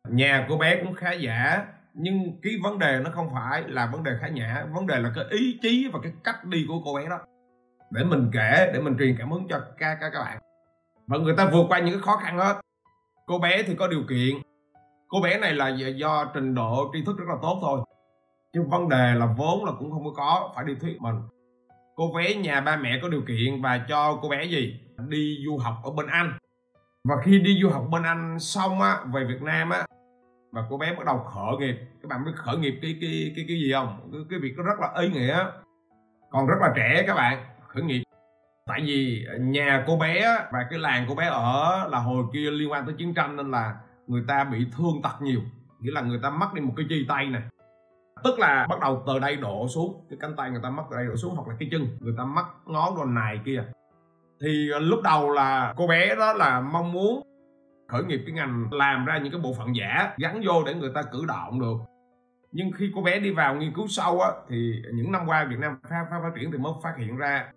Nhà 0.08 0.46
cô 0.48 0.56
bé 0.58 0.82
cũng 0.82 0.94
khá 0.94 1.12
giả, 1.12 1.66
nhưng 1.94 2.40
cái 2.42 2.52
vấn 2.62 2.78
đề 2.78 3.00
nó 3.04 3.10
không 3.10 3.30
phải 3.34 3.62
là 3.66 3.86
vấn 3.86 4.02
đề 4.02 4.12
khá 4.20 4.28
nhã, 4.28 4.64
vấn 4.74 4.86
đề 4.86 4.98
là 4.98 5.12
cái 5.14 5.24
ý 5.30 5.58
chí 5.62 5.88
và 5.92 5.98
cái 6.02 6.12
cách 6.24 6.44
đi 6.44 6.64
của 6.68 6.74
cô 6.84 6.94
bé 6.94 7.08
đó. 7.08 7.18
Để 7.90 8.04
mình 8.04 8.30
kể, 8.32 8.70
để 8.74 8.80
mình 8.80 8.96
truyền 8.98 9.16
cảm 9.18 9.30
hứng 9.30 9.46
cho 9.48 9.60
các 9.78 9.98
các 10.00 10.10
các 10.12 10.20
bạn. 10.20 10.38
Và 11.06 11.18
người 11.18 11.34
ta 11.36 11.50
vượt 11.52 11.66
qua 11.68 11.78
những 11.78 11.94
cái 11.94 12.02
khó 12.02 12.16
khăn 12.16 12.38
hết. 12.38 12.60
Cô 13.26 13.38
bé 13.38 13.62
thì 13.62 13.74
có 13.74 13.88
điều 13.88 14.02
kiện. 14.08 14.42
Cô 15.08 15.20
bé 15.20 15.38
này 15.38 15.54
là 15.54 15.68
do 15.68 16.30
trình 16.34 16.54
độ 16.54 16.90
tri 16.92 17.04
thức 17.04 17.18
rất 17.18 17.24
là 17.28 17.36
tốt 17.42 17.58
thôi. 17.62 17.80
Chứ 18.52 18.62
vấn 18.70 18.88
đề 18.88 19.14
là 19.14 19.26
vốn 19.26 19.64
là 19.64 19.72
cũng 19.78 19.90
không 19.90 20.04
có 20.04 20.10
có, 20.16 20.52
phải 20.54 20.64
đi 20.64 20.74
thuyết 20.80 21.00
mình. 21.00 21.16
Cô 21.94 22.12
bé 22.16 22.34
nhà 22.34 22.60
ba 22.60 22.76
mẹ 22.76 22.98
có 23.02 23.08
điều 23.08 23.22
kiện 23.28 23.62
và 23.62 23.86
cho 23.88 24.18
cô 24.22 24.28
bé 24.28 24.44
gì? 24.44 24.80
Đi 25.08 25.36
du 25.44 25.58
học 25.58 25.74
ở 25.84 25.90
bên 25.90 26.06
anh 26.06 26.38
và 27.08 27.16
khi 27.22 27.38
đi 27.38 27.58
du 27.62 27.68
học 27.68 27.86
bên 27.90 28.02
anh 28.02 28.38
xong 28.38 28.80
á 28.80 28.98
về 29.12 29.24
việt 29.24 29.42
nam 29.42 29.70
á 29.70 29.86
và 30.52 30.66
cô 30.70 30.76
bé 30.78 30.94
bắt 30.94 31.06
đầu 31.06 31.18
khởi 31.18 31.56
nghiệp 31.58 31.76
các 32.02 32.08
bạn 32.08 32.24
biết 32.24 32.32
khởi 32.36 32.56
nghiệp 32.56 32.78
cái 32.82 32.98
cái 33.00 33.32
cái 33.36 33.44
cái 33.48 33.56
gì 33.56 33.72
không? 33.72 34.10
Cái, 34.12 34.20
cái 34.30 34.38
việc 34.38 34.54
nó 34.56 34.62
rất 34.62 34.80
là 34.80 34.92
ý 35.00 35.08
nghĩa. 35.08 35.46
Còn 36.30 36.46
rất 36.46 36.56
là 36.60 36.72
trẻ 36.76 37.04
các 37.06 37.14
bạn 37.14 37.44
khởi 37.68 37.82
nghiệp. 37.82 38.02
Tại 38.66 38.80
vì 38.86 39.26
nhà 39.40 39.84
cô 39.86 39.96
bé 39.96 40.46
và 40.52 40.66
cái 40.70 40.78
làng 40.78 41.04
cô 41.08 41.14
bé 41.14 41.26
ở 41.26 41.88
là 41.88 41.98
hồi 41.98 42.24
kia 42.32 42.50
liên 42.50 42.72
quan 42.72 42.86
tới 42.86 42.94
chiến 42.98 43.14
tranh 43.14 43.36
nên 43.36 43.50
là 43.50 43.76
người 44.06 44.24
ta 44.28 44.44
bị 44.44 44.66
thương 44.76 45.02
tật 45.02 45.22
nhiều. 45.22 45.40
Nghĩa 45.80 45.92
là 45.92 46.00
người 46.00 46.20
ta 46.22 46.30
mất 46.30 46.54
đi 46.54 46.60
một 46.60 46.72
cái 46.76 46.86
chi 46.88 47.04
tay 47.08 47.26
này 47.26 47.42
tức 48.24 48.38
là 48.38 48.66
bắt 48.70 48.80
đầu 48.80 49.02
từ 49.06 49.18
đây 49.18 49.36
đổ 49.36 49.68
xuống 49.68 50.06
cái 50.10 50.18
cánh 50.20 50.36
tay 50.36 50.50
người 50.50 50.60
ta 50.62 50.70
mất 50.70 50.82
từ 50.90 50.96
đây 50.96 51.06
đổ 51.06 51.16
xuống 51.16 51.34
hoặc 51.34 51.48
là 51.48 51.54
cái 51.58 51.68
chân 51.72 51.86
người 52.00 52.14
ta 52.18 52.24
mất 52.24 52.44
ngón 52.66 52.96
đòn 52.96 53.14
này 53.14 53.40
kia 53.44 53.64
thì 54.42 54.70
ờ, 54.70 54.78
lúc 54.78 55.00
đầu 55.04 55.30
là 55.30 55.74
cô 55.76 55.86
bé 55.86 56.14
đó 56.16 56.32
là 56.32 56.60
mong 56.60 56.92
muốn 56.92 57.22
khởi 57.88 58.04
nghiệp 58.04 58.20
cái 58.26 58.34
ngành 58.34 58.68
làm 58.72 59.04
ra 59.04 59.18
những 59.18 59.32
cái 59.32 59.40
bộ 59.40 59.54
phận 59.58 59.76
giả 59.76 60.14
gắn 60.16 60.42
vô 60.46 60.64
để 60.66 60.74
người 60.74 60.90
ta 60.94 61.02
cử 61.02 61.24
động 61.28 61.60
được. 61.60 61.76
Nhưng 62.52 62.70
khi 62.72 62.92
cô 62.94 63.02
bé 63.02 63.20
đi 63.20 63.30
vào 63.30 63.54
nghiên 63.54 63.72
cứu 63.74 63.86
sâu 63.88 64.20
á 64.20 64.30
thì 64.48 64.82
những 64.94 65.12
năm 65.12 65.22
qua 65.26 65.46
Việt 65.50 65.58
Nam 65.58 65.78
phát, 65.82 66.04
phát, 66.10 66.20
phát 66.22 66.32
triển 66.36 66.52
thì 66.52 66.58
mới 66.58 66.72
phát 66.82 66.94
hiện 66.98 67.16
ra 67.16 67.52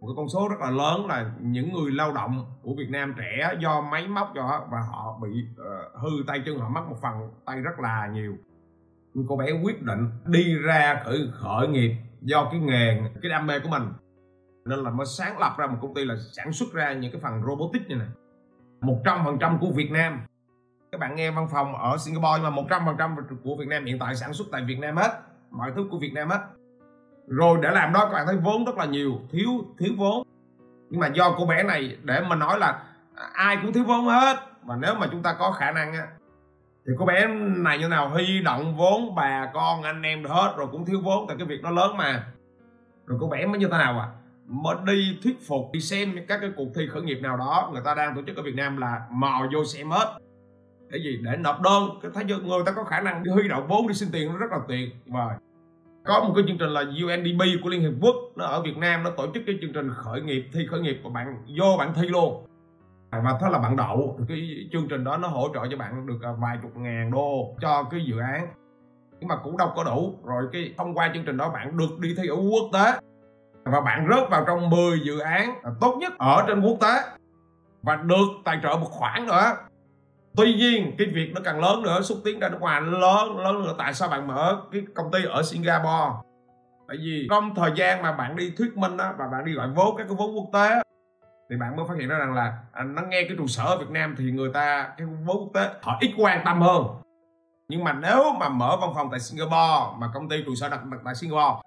một 0.00 0.06
cái 0.06 0.14
con 0.16 0.28
số 0.28 0.48
rất 0.48 0.56
là 0.60 0.70
lớn 0.70 1.06
là 1.06 1.30
những 1.40 1.72
người 1.72 1.90
lao 1.90 2.12
động 2.12 2.46
của 2.62 2.74
Việt 2.78 2.90
Nam 2.90 3.14
trẻ 3.18 3.54
do 3.60 3.80
máy 3.80 4.08
móc 4.08 4.32
cho 4.34 4.66
và 4.70 4.78
họ 4.90 5.18
bị 5.22 5.28
uh, 5.28 6.02
hư 6.02 6.10
tay 6.26 6.42
chân 6.46 6.58
họ 6.58 6.68
mất 6.68 6.80
một 6.88 6.96
phần 7.02 7.12
tay 7.46 7.60
rất 7.60 7.80
là 7.82 8.10
nhiều. 8.14 8.36
Cô 9.28 9.36
bé 9.36 9.52
quyết 9.62 9.82
định 9.82 10.10
đi 10.26 10.54
ra 10.54 11.00
khởi 11.04 11.18
khởi 11.32 11.68
nghiệp 11.68 11.96
do 12.20 12.48
cái 12.50 12.60
nghề 12.60 13.00
cái 13.22 13.30
đam 13.30 13.46
mê 13.46 13.60
của 13.60 13.68
mình 13.68 13.82
nên 14.66 14.78
là 14.78 14.90
mới 14.90 15.06
sáng 15.06 15.38
lập 15.38 15.54
ra 15.58 15.66
một 15.66 15.78
công 15.82 15.94
ty 15.94 16.04
là 16.04 16.14
sản 16.32 16.52
xuất 16.52 16.72
ra 16.72 16.92
những 16.92 17.12
cái 17.12 17.20
phần 17.20 17.42
robotic 17.46 17.88
như 17.88 17.94
này 17.94 18.08
một 18.80 18.98
trăm 19.04 19.24
phần 19.24 19.38
trăm 19.38 19.58
của 19.60 19.70
Việt 19.74 19.90
Nam. 19.90 20.20
Các 20.92 21.00
bạn 21.00 21.16
nghe 21.16 21.30
văn 21.30 21.48
phòng 21.52 21.76
ở 21.76 21.96
Singapore 21.96 22.32
nhưng 22.34 22.42
mà 22.42 22.50
một 22.50 22.64
trăm 22.70 22.82
phần 22.86 22.96
trăm 22.98 23.16
của 23.44 23.56
Việt 23.56 23.68
Nam 23.68 23.84
hiện 23.84 23.98
tại 23.98 24.14
sản 24.14 24.32
xuất 24.32 24.44
tại 24.52 24.64
Việt 24.66 24.78
Nam 24.78 24.96
hết. 24.96 25.10
Mọi 25.50 25.72
thứ 25.76 25.88
của 25.90 25.98
Việt 25.98 26.12
Nam 26.14 26.28
hết. 26.28 26.40
Rồi 27.26 27.58
để 27.62 27.70
làm 27.70 27.92
đó, 27.92 28.00
các 28.04 28.12
bạn 28.12 28.26
thấy 28.26 28.36
vốn 28.36 28.64
rất 28.64 28.76
là 28.76 28.84
nhiều. 28.84 29.12
Thiếu 29.30 29.50
thiếu 29.78 29.92
vốn. 29.96 30.26
Nhưng 30.90 31.00
mà 31.00 31.06
do 31.06 31.34
cô 31.38 31.46
bé 31.46 31.62
này 31.62 31.96
để 32.02 32.20
mà 32.28 32.36
nói 32.36 32.58
là 32.58 32.82
ai 33.32 33.58
cũng 33.62 33.72
thiếu 33.72 33.84
vốn 33.84 34.04
hết. 34.04 34.36
Và 34.62 34.76
nếu 34.76 34.94
mà 34.94 35.06
chúng 35.10 35.22
ta 35.22 35.36
có 35.38 35.52
khả 35.52 35.72
năng 35.72 35.92
á, 35.92 36.06
thì 36.86 36.92
cô 36.98 37.06
bé 37.06 37.26
này 37.56 37.78
như 37.78 37.88
nào, 37.88 38.08
huy 38.08 38.42
động 38.42 38.76
vốn, 38.76 39.14
bà, 39.14 39.50
con, 39.54 39.82
anh 39.82 40.02
em 40.02 40.24
hết. 40.24 40.54
Rồi 40.56 40.66
cũng 40.72 40.84
thiếu 40.84 41.00
vốn, 41.04 41.26
tại 41.28 41.36
cái 41.38 41.46
việc 41.46 41.60
nó 41.62 41.70
lớn 41.70 41.96
mà. 41.96 42.26
Rồi 43.06 43.18
cô 43.20 43.28
bé 43.28 43.46
mới 43.46 43.58
như 43.58 43.68
thế 43.72 43.78
nào 43.78 44.00
à? 44.00 44.08
Mà 44.48 44.70
đi 44.86 45.18
thuyết 45.22 45.36
phục. 45.46 45.72
Đi 45.72 45.80
xem 45.80 46.16
các 46.28 46.38
cái 46.40 46.50
cuộc 46.56 46.68
thi 46.74 46.86
khởi 46.92 47.02
nghiệp 47.02 47.18
nào 47.22 47.36
đó, 47.36 47.70
người 47.72 47.82
ta 47.84 47.94
đang 47.94 48.16
tổ 48.16 48.22
chức 48.26 48.36
ở 48.36 48.42
Việt 48.42 48.54
Nam 48.54 48.76
là 48.76 49.06
mò 49.10 49.46
vô 49.52 49.64
xem 49.64 49.90
hết 49.90 50.18
để 50.90 50.98
gì? 50.98 51.18
Để 51.22 51.36
nộp 51.36 51.62
đơn. 51.62 51.90
Cái 52.02 52.10
thấy 52.14 52.24
người 52.24 52.62
ta 52.66 52.72
có 52.72 52.84
khả 52.84 53.00
năng 53.00 53.22
đi 53.24 53.30
huy 53.30 53.48
động 53.48 53.66
vốn, 53.68 53.88
đi 53.88 53.94
xin 53.94 54.08
tiền 54.12 54.28
nó 54.28 54.36
rất 54.36 54.50
là 54.50 54.58
tuyệt 54.68 54.88
và 55.06 55.38
có 56.04 56.24
một 56.24 56.32
cái 56.36 56.44
chương 56.48 56.58
trình 56.58 56.70
là 56.70 56.80
UNDP 56.80 57.62
của 57.62 57.68
Liên 57.68 57.80
Hiệp 57.80 57.92
Quốc. 58.00 58.16
Nó 58.36 58.44
ở 58.44 58.62
Việt 58.62 58.76
Nam, 58.76 59.02
nó 59.02 59.10
tổ 59.10 59.26
chức 59.34 59.42
cái 59.46 59.58
chương 59.60 59.72
trình 59.72 59.90
khởi 59.90 60.20
nghiệp, 60.20 60.48
thi 60.52 60.66
khởi 60.70 60.80
nghiệp 60.80 61.00
của 61.02 61.10
bạn, 61.10 61.44
vô 61.58 61.76
bạn 61.78 61.92
thi 61.94 62.08
luôn. 62.08 62.46
À, 63.10 63.20
và 63.24 63.38
thế 63.40 63.46
là 63.50 63.58
bạn 63.58 63.76
đậu. 63.76 64.16
Thì 64.18 64.24
cái 64.28 64.68
chương 64.72 64.88
trình 64.88 65.04
đó 65.04 65.16
nó 65.16 65.28
hỗ 65.28 65.48
trợ 65.54 65.60
cho 65.70 65.76
bạn 65.76 66.06
được 66.06 66.18
à, 66.22 66.30
vài 66.38 66.58
chục 66.62 66.76
ngàn 66.76 67.10
đô 67.10 67.56
cho 67.60 67.82
cái 67.90 68.00
dự 68.04 68.18
án. 68.18 68.46
Nhưng 69.20 69.28
mà 69.28 69.36
cũng 69.36 69.56
đâu 69.56 69.72
có 69.76 69.84
đủ. 69.84 70.14
Rồi 70.24 70.44
cái 70.52 70.74
thông 70.78 70.94
qua 70.94 71.10
chương 71.14 71.24
trình 71.24 71.36
đó 71.36 71.50
bạn 71.50 71.76
được 71.76 71.98
đi 72.00 72.14
thi 72.16 72.28
ở 72.28 72.36
quốc 72.36 72.70
tế 72.72 73.00
và 73.66 73.80
bạn 73.80 74.06
rớt 74.10 74.30
vào 74.30 74.44
trong 74.46 74.70
10 74.70 75.00
dự 75.04 75.18
án 75.18 75.60
tốt 75.80 75.96
nhất 76.00 76.12
ở 76.18 76.44
trên 76.46 76.60
quốc 76.60 76.78
tế. 76.80 77.02
Và 77.82 77.96
được 77.96 78.26
tài 78.44 78.58
trợ 78.62 78.68
một 78.68 78.90
khoản 78.90 79.26
nữa. 79.26 79.56
Tuy 80.36 80.54
nhiên 80.54 80.94
cái 80.98 81.06
việc 81.14 81.32
nó 81.34 81.40
càng 81.44 81.60
lớn 81.60 81.82
nữa 81.82 82.00
xúc 82.02 82.18
tiến 82.24 82.38
ra 82.38 82.48
nước 82.48 82.60
ngoài 82.60 82.80
lớn 82.80 83.38
lớn 83.38 83.62
nữa. 83.62 83.74
Tại 83.78 83.94
sao 83.94 84.08
bạn 84.08 84.26
mở 84.26 84.62
cái 84.72 84.82
công 84.94 85.10
ty 85.10 85.24
ở 85.24 85.42
Singapore? 85.42 86.14
Tại 86.88 86.96
vì 87.00 87.26
trong 87.30 87.54
thời 87.54 87.70
gian 87.74 88.02
mà 88.02 88.12
bạn 88.12 88.36
đi 88.36 88.52
thuyết 88.58 88.76
minh 88.76 88.96
á 88.96 89.12
và 89.18 89.26
bạn 89.32 89.44
đi 89.44 89.52
gọi 89.52 89.68
vốn 89.68 89.96
các 89.96 90.04
cái 90.08 90.16
vốn 90.18 90.36
quốc 90.36 90.46
tế 90.52 90.82
thì 91.50 91.56
bạn 91.56 91.76
mới 91.76 91.86
phát 91.88 91.94
hiện 91.98 92.08
ra 92.08 92.18
rằng 92.18 92.34
là 92.34 92.58
à, 92.72 92.84
nó 92.84 93.02
nghe 93.02 93.22
cái 93.28 93.36
trụ 93.38 93.46
sở 93.46 93.64
ở 93.64 93.78
Việt 93.78 93.90
Nam 93.90 94.14
thì 94.18 94.30
người 94.30 94.50
ta 94.54 94.88
cái 94.96 95.06
vốn 95.06 95.36
quốc 95.38 95.50
tế 95.54 95.70
họ 95.82 95.98
ít 96.00 96.14
quan 96.18 96.42
tâm 96.44 96.60
hơn. 96.60 96.86
Nhưng 97.68 97.84
mà 97.84 97.92
nếu 97.92 98.32
mà 98.40 98.48
mở 98.48 98.76
văn 98.80 98.90
phòng 98.94 99.08
tại 99.10 99.20
Singapore 99.20 99.98
mà 99.98 100.10
công 100.14 100.28
ty 100.28 100.42
trụ 100.46 100.54
sở 100.54 100.68
đặt, 100.68 100.84
đặt 100.84 100.98
tại 101.04 101.14
Singapore 101.14 101.60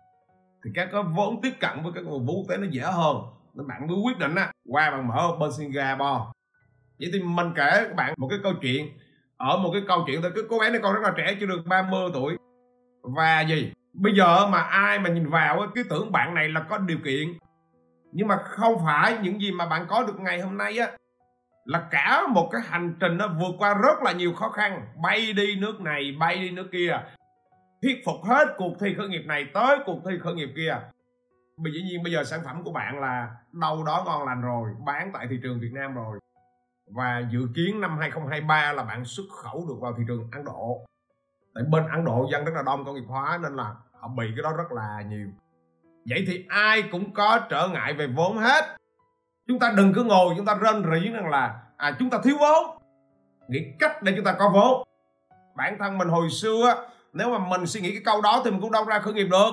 thì 0.65 0.71
các 0.75 0.89
cái 0.91 1.01
vốn 1.15 1.41
tiếp 1.41 1.53
cận 1.59 1.83
với 1.83 1.91
các 1.95 2.03
nguồn 2.03 2.25
vốn 2.25 2.35
quốc 2.35 2.45
tế 2.49 2.57
nó 2.57 2.67
dễ 2.71 2.81
hơn. 2.81 3.17
Nên 3.53 3.67
bạn 3.67 3.87
mới 3.87 3.97
quyết 3.97 4.17
định 4.17 4.35
á, 4.35 4.51
qua 4.69 4.91
bạn 4.91 5.07
mở 5.07 5.35
bên 5.39 5.51
Singapore. 5.57 6.23
Vậy 6.99 7.09
thì 7.13 7.19
mình 7.19 7.51
kể 7.55 7.69
các 7.73 7.95
bạn 7.95 8.13
một 8.17 8.27
cái 8.29 8.39
câu 8.43 8.53
chuyện. 8.61 8.87
Ở 9.37 9.57
một 9.57 9.69
cái 9.73 9.81
câu 9.87 10.03
chuyện 10.07 10.21
thôi, 10.21 10.31
cái 10.35 10.43
cô 10.49 10.59
bé 10.59 10.69
này 10.69 10.79
còn 10.83 10.93
rất 10.93 11.01
là 11.03 11.13
trẻ, 11.17 11.35
chưa 11.39 11.45
được 11.45 11.61
30 11.65 12.09
tuổi. 12.13 12.37
Và 13.01 13.41
gì? 13.41 13.71
Bây 13.93 14.13
giờ 14.15 14.47
mà 14.47 14.61
ai 14.61 14.99
mà 14.99 15.09
nhìn 15.09 15.29
vào 15.29 15.67
cái 15.75 15.83
tưởng 15.89 16.11
bạn 16.11 16.33
này 16.33 16.49
là 16.49 16.65
có 16.69 16.77
điều 16.77 16.97
kiện. 17.05 17.27
Nhưng 18.11 18.27
mà 18.27 18.37
không 18.37 18.75
phải 18.85 19.17
những 19.21 19.41
gì 19.41 19.51
mà 19.51 19.65
bạn 19.65 19.85
có 19.89 20.03
được 20.03 20.19
ngày 20.19 20.41
hôm 20.41 20.57
nay 20.57 20.77
á, 20.77 20.87
là 21.65 21.87
cả 21.91 22.27
một 22.27 22.49
cái 22.51 22.61
hành 22.69 22.95
trình 22.99 23.17
nó 23.17 23.27
vượt 23.27 23.55
qua 23.57 23.73
rất 23.73 24.03
là 24.03 24.11
nhiều 24.11 24.33
khó 24.33 24.49
khăn. 24.49 24.81
Bay 25.03 25.33
đi 25.33 25.55
nước 25.55 25.81
này, 25.81 26.15
bay 26.19 26.35
đi 26.35 26.51
nước 26.51 26.67
kia 26.71 27.01
thuyết 27.81 28.01
phục 28.05 28.15
hết 28.23 28.47
cuộc 28.57 28.73
thi 28.79 28.93
khởi 28.97 29.07
nghiệp 29.07 29.23
này 29.25 29.45
tới 29.53 29.77
cuộc 29.85 29.99
thi 30.05 30.11
khởi 30.23 30.33
nghiệp 30.33 30.49
kia. 30.55 30.77
Bởi 31.57 31.73
dĩ 31.73 31.81
nhiên 31.81 32.03
bây 32.03 32.11
giờ 32.11 32.23
sản 32.23 32.39
phẩm 32.45 32.63
của 32.63 32.71
bạn 32.71 32.99
là 32.99 33.35
đâu 33.51 33.83
đó 33.83 34.03
ngon 34.05 34.25
lành 34.25 34.41
rồi, 34.41 34.69
bán 34.85 35.11
tại 35.13 35.27
thị 35.29 35.39
trường 35.43 35.59
Việt 35.59 35.71
Nam 35.73 35.95
rồi. 35.95 36.19
Và 36.91 37.23
dự 37.31 37.39
kiến 37.55 37.81
năm 37.81 37.97
2023 37.99 38.73
là 38.73 38.83
bạn 38.83 39.05
xuất 39.05 39.23
khẩu 39.43 39.65
được 39.67 39.75
vào 39.81 39.93
thị 39.97 40.03
trường 40.07 40.29
Ấn 40.31 40.45
Độ. 40.45 40.85
Tại 41.55 41.63
bên 41.71 41.87
Ấn 41.87 42.05
Độ 42.05 42.27
dân 42.31 42.45
rất 42.45 42.51
là 42.55 42.63
đông 42.63 42.85
công 42.85 42.95
nghiệp 42.95 43.05
hóa 43.07 43.39
nên 43.43 43.55
là 43.55 43.75
họ 43.99 44.07
bị 44.07 44.25
cái 44.35 44.43
đó 44.43 44.53
rất 44.57 44.71
là 44.71 45.01
nhiều. 45.09 45.27
Vậy 46.09 46.23
thì 46.27 46.45
ai 46.49 46.81
cũng 46.81 47.13
có 47.13 47.39
trở 47.49 47.67
ngại 47.67 47.93
về 47.93 48.07
vốn 48.07 48.37
hết. 48.37 48.65
Chúng 49.47 49.59
ta 49.59 49.73
đừng 49.77 49.93
cứ 49.93 50.03
ngồi, 50.03 50.33
chúng 50.37 50.45
ta 50.45 50.55
rên 50.55 50.83
rỉ 50.83 51.09
rằng 51.09 51.29
là 51.29 51.61
à 51.77 51.95
chúng 51.99 52.09
ta 52.09 52.17
thiếu 52.23 52.35
vốn. 52.39 52.77
Nghĩ 53.47 53.59
cách 53.79 54.03
để 54.03 54.13
chúng 54.15 54.25
ta 54.25 54.35
có 54.39 54.49
vốn. 54.53 54.87
Bản 55.55 55.77
thân 55.79 55.97
mình 55.97 56.07
hồi 56.07 56.29
xưa 56.29 56.89
nếu 57.13 57.29
mà 57.29 57.47
mình 57.47 57.65
suy 57.65 57.81
nghĩ 57.81 57.91
cái 57.91 58.01
câu 58.05 58.21
đó 58.21 58.41
thì 58.45 58.51
mình 58.51 58.61
cũng 58.61 58.71
đâu 58.71 58.85
ra 58.85 58.99
khởi 58.99 59.13
nghiệp 59.13 59.27
được. 59.31 59.51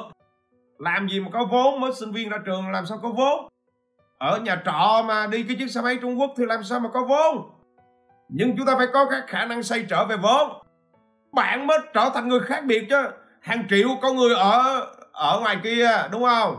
Làm 0.79 1.09
gì 1.09 1.21
mà 1.21 1.31
có 1.33 1.45
vốn 1.51 1.81
mới 1.81 1.93
sinh 1.93 2.13
viên 2.13 2.29
ra 2.29 2.39
trường, 2.47 2.71
làm 2.71 2.87
sao 2.87 2.99
có 3.03 3.09
vốn? 3.09 3.49
Ở 4.19 4.39
nhà 4.39 4.63
trọ 4.65 5.03
mà 5.09 5.27
đi 5.27 5.43
cái 5.43 5.57
chiếc 5.59 5.71
xe 5.71 5.81
máy 5.81 5.99
Trung 6.01 6.21
Quốc 6.21 6.31
thì 6.37 6.45
làm 6.47 6.65
sao 6.65 6.81
mà 6.81 6.89
có 6.89 7.05
vốn? 7.05 7.51
Nhưng 8.29 8.57
chúng 8.57 8.67
ta 8.67 8.75
phải 8.77 8.87
có 8.93 9.07
các 9.11 9.25
khả 9.27 9.45
năng 9.45 9.63
xây 9.63 9.87
trở 9.89 10.05
về 10.05 10.17
vốn. 10.17 10.63
Bạn 11.33 11.67
mới 11.67 11.79
trở 11.95 12.11
thành 12.15 12.29
người 12.29 12.41
khác 12.41 12.65
biệt 12.65 12.87
chứ. 12.91 13.03
Hàng 13.41 13.67
triệu 13.71 13.89
con 14.03 14.17
người 14.17 14.35
ở 14.35 14.87
ở 15.13 15.41
ngoài 15.41 15.57
kia, 15.63 15.91
đúng 16.11 16.25
không? 16.25 16.57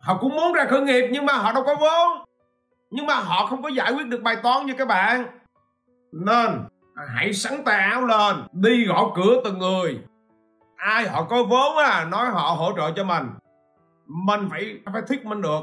Họ 0.00 0.18
cũng 0.20 0.36
muốn 0.36 0.52
ra 0.52 0.64
khởi 0.64 0.80
nghiệp 0.80 1.08
nhưng 1.12 1.26
mà 1.26 1.32
họ 1.32 1.52
đâu 1.52 1.64
có 1.66 1.74
vốn. 1.74 2.24
Nhưng 2.90 3.06
mà 3.06 3.14
họ 3.14 3.46
không 3.46 3.62
có 3.62 3.68
giải 3.68 3.92
quyết 3.92 4.06
được 4.06 4.22
bài 4.22 4.36
toán 4.42 4.66
như 4.66 4.74
các 4.78 4.88
bạn. 4.88 5.26
Nên, 6.12 6.64
hãy 7.14 7.32
sẵn 7.32 7.62
sáng 7.66 7.80
áo 7.80 8.06
lên, 8.06 8.36
đi 8.52 8.86
gõ 8.86 9.12
cửa 9.16 9.40
từng 9.44 9.58
người 9.58 9.98
ai 10.78 11.08
họ 11.08 11.24
có 11.24 11.44
vốn 11.44 11.76
à 11.76 12.04
nói 12.04 12.26
họ 12.26 12.54
hỗ 12.58 12.72
trợ 12.76 12.92
cho 12.96 13.04
mình. 13.04 13.30
Mình 14.06 14.48
phải 14.50 14.80
phải 14.92 15.02
thuyết 15.08 15.26
minh 15.26 15.42
được. 15.42 15.60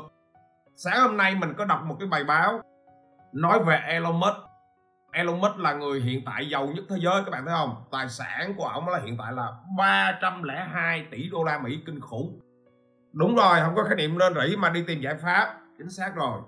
Sáng 0.76 1.02
hôm 1.02 1.18
nay 1.18 1.36
mình 1.36 1.54
có 1.58 1.66
đọc 1.66 1.84
một 1.86 1.96
cái 2.00 2.08
bài 2.08 2.24
báo 2.24 2.62
nói 3.34 3.64
về 3.64 3.76
Elon 3.88 4.20
Musk. 4.20 4.36
Elon 5.12 5.42
Musk 5.42 5.58
là 5.58 5.74
người 5.74 6.02
hiện 6.02 6.22
tại 6.26 6.50
giàu 6.50 6.68
nhất 6.68 6.84
thế 6.90 6.96
giới, 7.00 7.24
các 7.24 7.32
bạn 7.32 7.46
thấy 7.46 7.56
không? 7.58 7.76
Tài 7.92 8.10
sản 8.10 8.54
của 8.58 8.66
ông 8.66 8.90
là 8.90 9.00
hiện 9.00 9.18
tại 9.18 9.34
là 9.34 9.48
302 9.78 11.06
tỷ 11.12 11.30
đô 11.30 11.44
la 11.44 11.60
Mỹ 11.60 11.80
kinh 11.86 12.02
khủng. 12.02 12.40
Đúng 13.14 13.36
rồi, 13.36 13.60
không 13.62 13.76
có 13.76 13.84
khái 13.84 13.96
niệm 13.96 14.18
nên 14.18 14.34
rỉ 14.34 14.56
mà 14.56 14.70
đi 14.70 14.84
tìm 14.88 15.02
giải 15.02 15.16
pháp. 15.16 15.56
Chính 15.78 15.90
xác 15.90 16.16
rồi. 16.16 16.42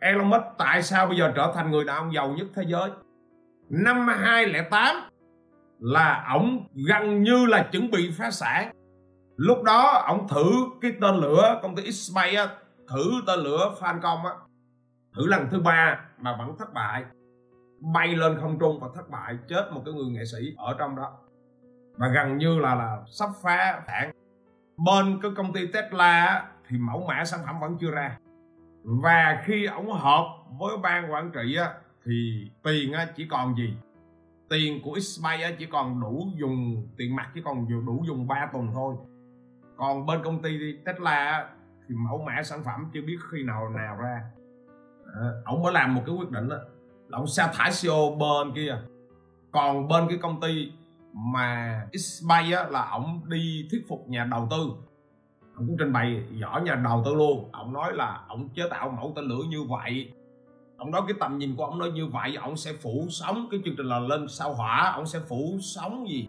Elon 0.00 0.30
Musk 0.30 0.44
tại 0.58 0.82
sao 0.82 1.06
bây 1.06 1.16
giờ 1.16 1.32
trở 1.36 1.52
thành 1.54 1.70
người 1.70 1.84
đàn 1.84 1.96
ông 1.96 2.14
giàu 2.14 2.28
nhất 2.28 2.46
thế 2.54 2.62
giới? 2.66 2.90
Năm 3.68 4.08
2008 4.08 5.09
là 5.80 6.26
ổng 6.32 6.66
gần 6.88 7.22
như 7.22 7.46
là 7.46 7.68
chuẩn 7.72 7.90
bị 7.90 8.10
phá 8.18 8.30
sản. 8.30 8.72
Lúc 9.36 9.62
đó 9.62 10.04
ổng 10.06 10.28
thử 10.28 10.52
cái 10.80 10.92
tên 11.00 11.14
lửa 11.14 11.60
công 11.62 11.76
ty 11.76 11.82
X-Space 11.82 12.48
thử 12.88 13.12
tên 13.26 13.40
lửa 13.40 13.74
Falcon 13.80 14.24
á. 14.24 14.32
Thử 15.16 15.26
lần 15.26 15.48
thứ 15.50 15.60
ba 15.60 16.00
mà 16.18 16.36
vẫn 16.38 16.56
thất 16.58 16.74
bại. 16.74 17.04
Bay 17.80 18.08
lên 18.08 18.38
không 18.40 18.58
trung 18.58 18.80
và 18.80 18.88
thất 18.94 19.10
bại 19.10 19.38
chết 19.48 19.70
một 19.72 19.82
cái 19.84 19.94
người 19.94 20.10
nghệ 20.10 20.24
sĩ 20.24 20.54
ở 20.56 20.76
trong 20.78 20.96
đó. 20.96 21.12
Và 21.96 22.08
gần 22.08 22.38
như 22.38 22.58
là 22.58 22.74
là 22.74 22.98
sắp 23.10 23.30
phá 23.42 23.82
sản. 23.86 24.10
Bên 24.76 25.18
cái 25.22 25.30
công 25.36 25.52
ty 25.52 25.66
Tesla 25.66 26.44
thì 26.68 26.76
mẫu 26.78 27.04
mã 27.08 27.24
sản 27.24 27.40
phẩm 27.46 27.60
vẫn 27.60 27.76
chưa 27.80 27.90
ra. 27.90 28.18
Và 28.84 29.42
khi 29.44 29.66
ông 29.66 29.92
họp 29.92 30.26
với 30.58 30.76
ban 30.76 31.12
quản 31.12 31.30
trị 31.30 31.56
á, 31.56 31.74
thì 32.04 32.48
tiền 32.62 32.92
á, 32.92 33.06
chỉ 33.16 33.26
còn 33.30 33.54
gì? 33.54 33.74
Tiền 34.50 34.80
của 34.84 34.98
Xpay 35.00 35.56
chỉ 35.58 35.66
còn 35.66 36.00
đủ 36.00 36.28
dùng 36.40 36.88
tiền 36.96 37.16
mặt 37.16 37.30
chỉ 37.34 37.40
còn 37.44 37.86
đủ 37.86 38.04
dùng 38.06 38.26
3 38.26 38.48
tuần 38.52 38.68
thôi. 38.74 38.94
Còn 39.76 40.06
bên 40.06 40.20
công 40.24 40.42
ty 40.42 40.58
Tesla 40.84 41.48
thì 41.88 41.94
mẫu 41.94 42.24
mã 42.26 42.42
sản 42.42 42.62
phẩm 42.64 42.90
chưa 42.94 43.00
biết 43.06 43.16
khi 43.30 43.42
nào 43.42 43.68
nào 43.68 43.96
ra. 43.96 44.20
À, 45.14 45.30
ông 45.44 45.62
mới 45.62 45.72
làm 45.72 45.94
một 45.94 46.02
cái 46.06 46.14
quyết 46.14 46.30
định 46.30 46.48
đó, 46.48 46.56
là 47.08 47.18
ông 47.18 47.26
sa 47.26 47.52
thải 47.54 47.70
CEO 47.82 48.16
bên 48.18 48.54
kia. 48.54 48.78
Còn 49.50 49.88
bên 49.88 50.08
cái 50.08 50.18
công 50.18 50.40
ty 50.40 50.72
mà 51.12 51.80
Xpay 51.92 52.50
là 52.50 52.88
ông 52.90 53.20
đi 53.28 53.68
thuyết 53.70 53.84
phục 53.88 54.08
nhà 54.08 54.24
đầu 54.30 54.48
tư. 54.50 54.56
Ông 55.56 55.66
cũng 55.66 55.76
trình 55.78 55.92
bày 55.92 56.24
rõ 56.40 56.60
nhà 56.64 56.74
đầu 56.74 57.02
tư 57.04 57.14
luôn. 57.14 57.48
Ông 57.52 57.72
nói 57.72 57.92
là 57.92 58.20
ông 58.28 58.48
chế 58.54 58.62
tạo 58.70 58.90
mẫu 58.90 59.12
tên 59.16 59.24
lửa 59.24 59.42
như 59.48 59.62
vậy 59.62 60.12
ông 60.80 60.90
nói 60.90 61.02
cái 61.08 61.16
tầm 61.20 61.38
nhìn 61.38 61.56
của 61.56 61.64
ông 61.64 61.78
nói 61.78 61.90
như 61.90 62.06
vậy, 62.06 62.36
ông 62.40 62.56
sẽ 62.56 62.72
phủ 62.82 63.06
sóng. 63.10 63.48
Cái 63.50 63.60
chương 63.64 63.74
trình 63.76 63.86
là 63.86 63.98
lên 63.98 64.28
sao 64.28 64.54
hỏa, 64.54 64.92
ông 64.94 65.06
sẽ 65.06 65.18
phủ 65.28 65.58
sóng 65.60 66.08
gì? 66.08 66.28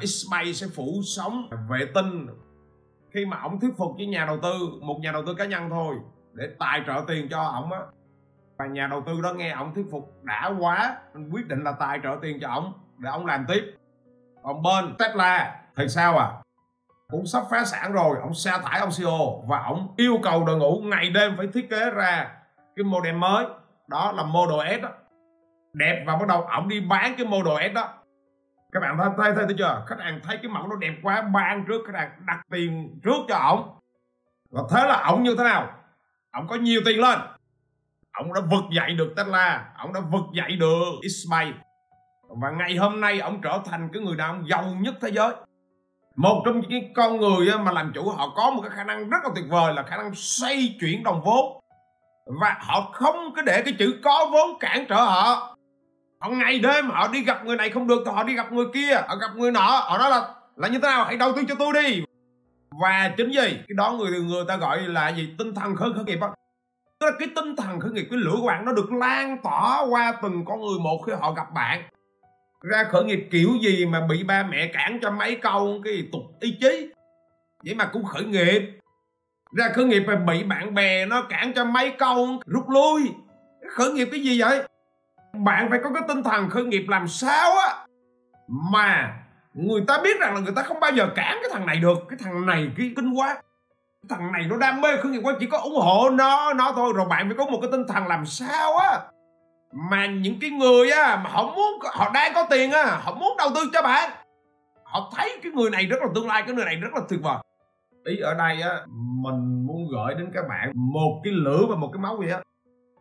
Space 0.00 0.52
sẽ 0.52 0.66
phủ 0.74 1.00
sóng, 1.04 1.48
vệ 1.68 1.86
tinh. 1.94 2.26
Khi 3.10 3.26
mà 3.26 3.40
ông 3.42 3.60
thuyết 3.60 3.70
phục 3.76 3.94
với 3.96 4.06
nhà 4.06 4.26
đầu 4.26 4.38
tư, 4.42 4.52
một 4.80 4.98
nhà 5.00 5.12
đầu 5.12 5.22
tư 5.26 5.34
cá 5.34 5.44
nhân 5.44 5.70
thôi, 5.70 5.96
để 6.32 6.44
tài 6.58 6.82
trợ 6.86 7.04
tiền 7.06 7.28
cho 7.30 7.42
ông 7.42 7.72
á. 7.72 7.80
Và 8.58 8.66
nhà 8.66 8.86
đầu 8.86 9.02
tư 9.06 9.20
đó 9.22 9.32
nghe 9.32 9.50
ông 9.50 9.74
thuyết 9.74 9.86
phục 9.90 10.12
đã 10.22 10.52
quá 10.60 10.98
quyết 11.32 11.48
định 11.48 11.64
là 11.64 11.72
tài 11.72 12.00
trợ 12.02 12.16
tiền 12.22 12.38
cho 12.40 12.48
ông, 12.48 12.72
để 12.98 13.10
ông 13.10 13.26
làm 13.26 13.44
tiếp. 13.48 13.74
Còn 14.42 14.62
bên 14.62 14.94
Tesla, 14.98 15.60
thì 15.76 15.88
sao 15.88 16.18
à? 16.18 16.32
Cũng 17.10 17.26
sắp 17.26 17.42
phá 17.50 17.64
sản 17.64 17.92
rồi, 17.92 18.18
ông 18.22 18.34
sa 18.34 18.58
thải 18.58 18.80
ông 18.80 18.90
CEO 18.98 19.44
và 19.48 19.62
ông 19.62 19.94
yêu 19.96 20.18
cầu 20.22 20.44
đội 20.44 20.56
ngũ 20.56 20.80
ngày 20.80 21.10
đêm 21.10 21.34
phải 21.36 21.46
thiết 21.54 21.70
kế 21.70 21.90
ra 21.90 22.30
cái 22.76 22.84
model 22.84 23.14
mới 23.14 23.46
đó 23.88 24.12
là 24.12 24.22
Model 24.22 24.80
S 24.80 24.82
đó. 24.82 24.88
Đẹp 25.72 26.04
và 26.06 26.16
bắt 26.16 26.28
đầu 26.28 26.42
ổng 26.42 26.68
đi 26.68 26.80
bán 26.80 27.14
cái 27.18 27.26
Model 27.26 27.72
S 27.72 27.74
đó. 27.74 27.88
Các 28.72 28.80
bạn 28.80 28.96
thấy 28.98 29.08
thấy, 29.16 29.32
thấy, 29.34 29.44
thấy 29.46 29.54
chưa? 29.58 29.84
Khách 29.86 29.98
hàng 29.98 30.20
thấy 30.22 30.38
cái 30.42 30.50
mẫu 30.52 30.66
nó 30.66 30.76
đẹp 30.76 30.94
quá 31.02 31.22
ban 31.22 31.64
trước 31.68 31.82
khách 31.86 31.98
hàng 31.98 32.10
đặt 32.26 32.40
tiền 32.50 33.00
trước 33.04 33.24
cho 33.28 33.36
ổng. 33.36 33.78
Và 34.50 34.62
thế 34.70 34.88
là 34.88 35.02
ổng 35.08 35.22
như 35.22 35.34
thế 35.38 35.44
nào? 35.44 35.72
Ổng 36.32 36.46
có 36.48 36.56
nhiều 36.56 36.80
tiền 36.86 37.00
lên. 37.00 37.18
Ổng 38.18 38.34
đã 38.34 38.40
vực 38.40 38.64
dậy 38.72 38.94
được 38.94 39.14
Tesla 39.16 39.72
ổng 39.78 39.92
đã 39.92 40.00
vực 40.00 40.24
dậy 40.32 40.56
được 40.56 41.08
Xpay 41.08 41.52
và 42.28 42.50
ngày 42.50 42.76
hôm 42.76 43.00
nay 43.00 43.20
ổng 43.20 43.40
trở 43.42 43.60
thành 43.64 43.88
cái 43.92 44.02
người 44.02 44.16
đàn 44.16 44.30
ông 44.30 44.48
giàu 44.48 44.64
nhất 44.80 44.94
thế 45.00 45.10
giới. 45.12 45.32
Một 46.16 46.42
trong 46.44 46.60
những 46.60 46.94
con 46.94 47.16
người 47.16 47.58
mà 47.58 47.72
làm 47.72 47.92
chủ 47.94 48.10
họ 48.10 48.28
có 48.36 48.50
một 48.50 48.60
cái 48.62 48.70
khả 48.70 48.84
năng 48.84 49.10
rất 49.10 49.18
là 49.24 49.30
tuyệt 49.34 49.44
vời 49.48 49.74
là 49.74 49.82
khả 49.82 49.96
năng 49.96 50.14
xoay 50.14 50.76
chuyển 50.80 51.02
đồng 51.02 51.22
vốn 51.24 51.62
và 52.26 52.56
họ 52.60 52.90
không 52.92 53.34
có 53.36 53.42
để 53.42 53.62
cái 53.62 53.74
chữ 53.78 53.98
có 54.02 54.28
vốn 54.32 54.58
cản 54.58 54.86
trở 54.88 54.96
họ. 54.96 55.56
Họ 56.20 56.30
ngày 56.30 56.58
đêm 56.58 56.90
họ 56.90 57.08
đi 57.08 57.24
gặp 57.24 57.44
người 57.44 57.56
này 57.56 57.70
không 57.70 57.86
được 57.86 58.02
thì 58.06 58.12
họ 58.14 58.22
đi 58.22 58.34
gặp 58.34 58.52
người 58.52 58.66
kia, 58.74 58.94
họ 59.08 59.16
gặp 59.16 59.36
người 59.36 59.50
nọ. 59.50 59.60
Họ 59.60 59.98
nói 59.98 60.10
là 60.10 60.34
là 60.56 60.68
như 60.68 60.78
thế 60.78 60.88
nào? 60.88 61.04
Hãy 61.04 61.16
đầu 61.16 61.32
tư 61.32 61.42
cho 61.48 61.54
tôi 61.54 61.72
đi. 61.82 62.02
Và 62.80 63.10
chính 63.16 63.30
gì 63.30 63.48
cái 63.68 63.74
đó 63.76 63.92
người 63.92 64.20
người 64.20 64.44
ta 64.48 64.56
gọi 64.56 64.80
là 64.80 65.08
gì? 65.08 65.28
Tinh 65.38 65.54
thần 65.54 65.76
khởi 65.76 65.88
khởi 65.94 66.04
nghiệp 66.04 66.18
á. 66.20 66.28
Tức 67.00 67.06
là 67.06 67.12
cái 67.18 67.28
tinh 67.36 67.56
thần 67.56 67.80
khởi 67.80 67.90
nghiệp, 67.90 68.06
cái 68.10 68.18
lửa 68.18 68.36
của 68.40 68.46
bạn 68.46 68.64
nó 68.64 68.72
được 68.72 68.92
lan 68.92 69.38
tỏa 69.42 69.84
qua 69.90 70.14
từng 70.22 70.44
con 70.44 70.60
người 70.60 70.78
một 70.84 71.02
khi 71.06 71.12
họ 71.20 71.32
gặp 71.32 71.46
bạn. 71.54 71.82
Ra 72.62 72.84
khởi 72.84 73.04
nghiệp 73.04 73.28
kiểu 73.30 73.50
gì 73.60 73.86
mà 73.86 74.06
bị 74.10 74.24
ba 74.24 74.42
mẹ 74.42 74.70
cản 74.72 74.98
cho 75.02 75.10
mấy 75.10 75.36
câu 75.36 75.80
cái 75.84 76.08
tục 76.12 76.22
ý 76.40 76.56
chí. 76.60 76.88
Vậy 77.64 77.74
mà 77.74 77.84
cũng 77.92 78.04
khởi 78.04 78.24
nghiệp 78.24 78.75
ra 79.56 79.68
khởi 79.74 79.84
nghiệp 79.84 80.02
mà 80.06 80.16
bị 80.16 80.44
bạn 80.44 80.74
bè 80.74 81.06
nó 81.06 81.22
cản 81.22 81.52
cho 81.54 81.64
mấy 81.64 81.90
câu 81.90 82.28
rút 82.46 82.68
lui. 82.68 83.10
Khởi 83.70 83.92
nghiệp 83.92 84.08
cái 84.10 84.20
gì 84.20 84.40
vậy? 84.40 84.62
Bạn 85.32 85.66
phải 85.70 85.80
có 85.84 85.90
cái 85.94 86.02
tinh 86.08 86.22
thần 86.22 86.50
khởi 86.50 86.64
nghiệp 86.64 86.84
làm 86.88 87.08
sao 87.08 87.56
á? 87.56 87.74
Mà 88.48 89.14
người 89.54 89.84
ta 89.88 89.98
biết 90.04 90.20
rằng 90.20 90.34
là 90.34 90.40
người 90.40 90.52
ta 90.56 90.62
không 90.62 90.80
bao 90.80 90.90
giờ 90.92 91.08
cản 91.16 91.38
cái 91.42 91.50
thằng 91.52 91.66
này 91.66 91.76
được. 91.76 91.98
Cái 92.08 92.18
thằng 92.22 92.46
này 92.46 92.68
cái 92.76 92.92
kinh 92.96 93.14
quá. 93.18 93.34
Cái 94.08 94.18
thằng 94.18 94.32
này 94.32 94.42
nó 94.48 94.56
đam 94.56 94.80
mê 94.80 94.96
khởi 94.96 95.12
nghiệp 95.12 95.20
quá, 95.22 95.34
chỉ 95.40 95.46
có 95.46 95.58
ủng 95.58 95.76
hộ 95.76 96.10
nó 96.10 96.52
nó 96.54 96.72
thôi. 96.76 96.92
Rồi 96.96 97.06
bạn 97.08 97.28
phải 97.28 97.36
có 97.38 97.46
một 97.46 97.58
cái 97.62 97.70
tinh 97.70 97.86
thần 97.88 98.06
làm 98.06 98.26
sao 98.26 98.76
á? 98.76 99.00
Mà 99.90 100.06
những 100.06 100.38
cái 100.40 100.50
người 100.50 100.90
á 100.90 101.20
mà 101.24 101.30
họ 101.30 101.42
muốn, 101.42 101.78
họ 101.84 102.10
đang 102.14 102.34
có 102.34 102.46
tiền 102.50 102.70
á, 102.70 102.84
họ 102.84 103.14
muốn 103.14 103.36
đầu 103.38 103.48
tư 103.54 103.70
cho 103.72 103.82
bạn, 103.82 104.10
họ 104.84 105.12
thấy 105.16 105.38
cái 105.42 105.52
người 105.52 105.70
này 105.70 105.86
rất 105.86 105.96
là 106.00 106.08
tương 106.14 106.26
lai, 106.26 106.42
cái 106.46 106.54
người 106.54 106.64
này 106.64 106.76
rất 106.76 106.94
là 106.94 107.00
tuyệt 107.08 107.20
vời 107.22 107.36
ý 108.06 108.18
ở 108.18 108.34
đây 108.34 108.62
á, 108.62 108.80
mình 109.22 109.66
muốn 109.66 109.88
gửi 109.92 110.14
đến 110.14 110.30
các 110.34 110.44
bạn 110.48 110.72
một 110.74 111.20
cái 111.24 111.32
lửa 111.32 111.66
và 111.68 111.76
một 111.76 111.90
cái 111.92 112.00
máu 112.00 112.16
vậy 112.16 112.30
á. 112.30 112.40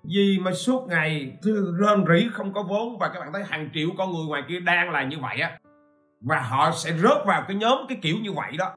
Vì 0.03 0.37
mà 0.41 0.51
suốt 0.51 0.87
ngày 0.89 1.37
rên 1.79 2.05
rỉ 2.09 2.27
không 2.31 2.53
có 2.53 2.63
vốn 2.63 2.97
và 2.99 3.09
các 3.13 3.19
bạn 3.19 3.33
thấy 3.33 3.43
hàng 3.43 3.69
triệu 3.73 3.89
con 3.97 4.11
người 4.11 4.25
ngoài 4.27 4.43
kia 4.47 4.59
đang 4.59 4.91
là 4.91 5.03
như 5.03 5.17
vậy 5.21 5.37
á. 5.39 5.57
Và 6.21 6.39
họ 6.39 6.71
sẽ 6.71 6.91
rớt 6.91 7.25
vào 7.25 7.43
cái 7.47 7.57
nhóm 7.57 7.77
cái 7.89 7.97
kiểu 8.01 8.15
như 8.21 8.31
vậy 8.33 8.57
đó. 8.57 8.75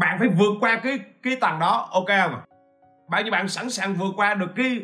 Bạn 0.00 0.18
phải 0.18 0.28
vượt 0.28 0.54
qua 0.60 0.80
cái 0.82 0.98
cái 1.22 1.36
tầng 1.40 1.58
đó, 1.58 1.88
ok 1.92 2.06
không 2.08 2.40
bao 3.10 3.22
nhiêu 3.22 3.32
bạn 3.32 3.48
sẵn 3.48 3.70
sàng 3.70 3.94
vượt 3.94 4.12
qua 4.16 4.34
được 4.34 4.50
cái, 4.56 4.80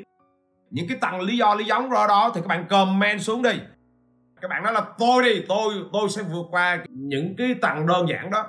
những 0.71 0.87
cái 0.88 0.99
tầng 1.00 1.21
lý 1.21 1.37
do, 1.37 1.54
lý 1.54 1.64
giống 1.64 1.90
rồi 1.90 2.09
đó 2.09 2.33
thì 2.35 2.40
các 2.40 2.47
bạn 2.47 2.66
comment 2.68 3.21
xuống 3.21 3.42
đi. 3.42 3.61
Các 4.40 4.49
bạn 4.49 4.62
nói 4.62 4.73
là 4.73 4.87
tôi 4.99 5.23
đi, 5.23 5.45
tôi 5.49 5.75
tôi 5.92 6.09
sẽ 6.09 6.23
vượt 6.23 6.47
qua 6.50 6.85
những 6.88 7.35
cái 7.38 7.54
tầng 7.62 7.87
đơn 7.87 8.09
giản 8.09 8.30
đó 8.30 8.47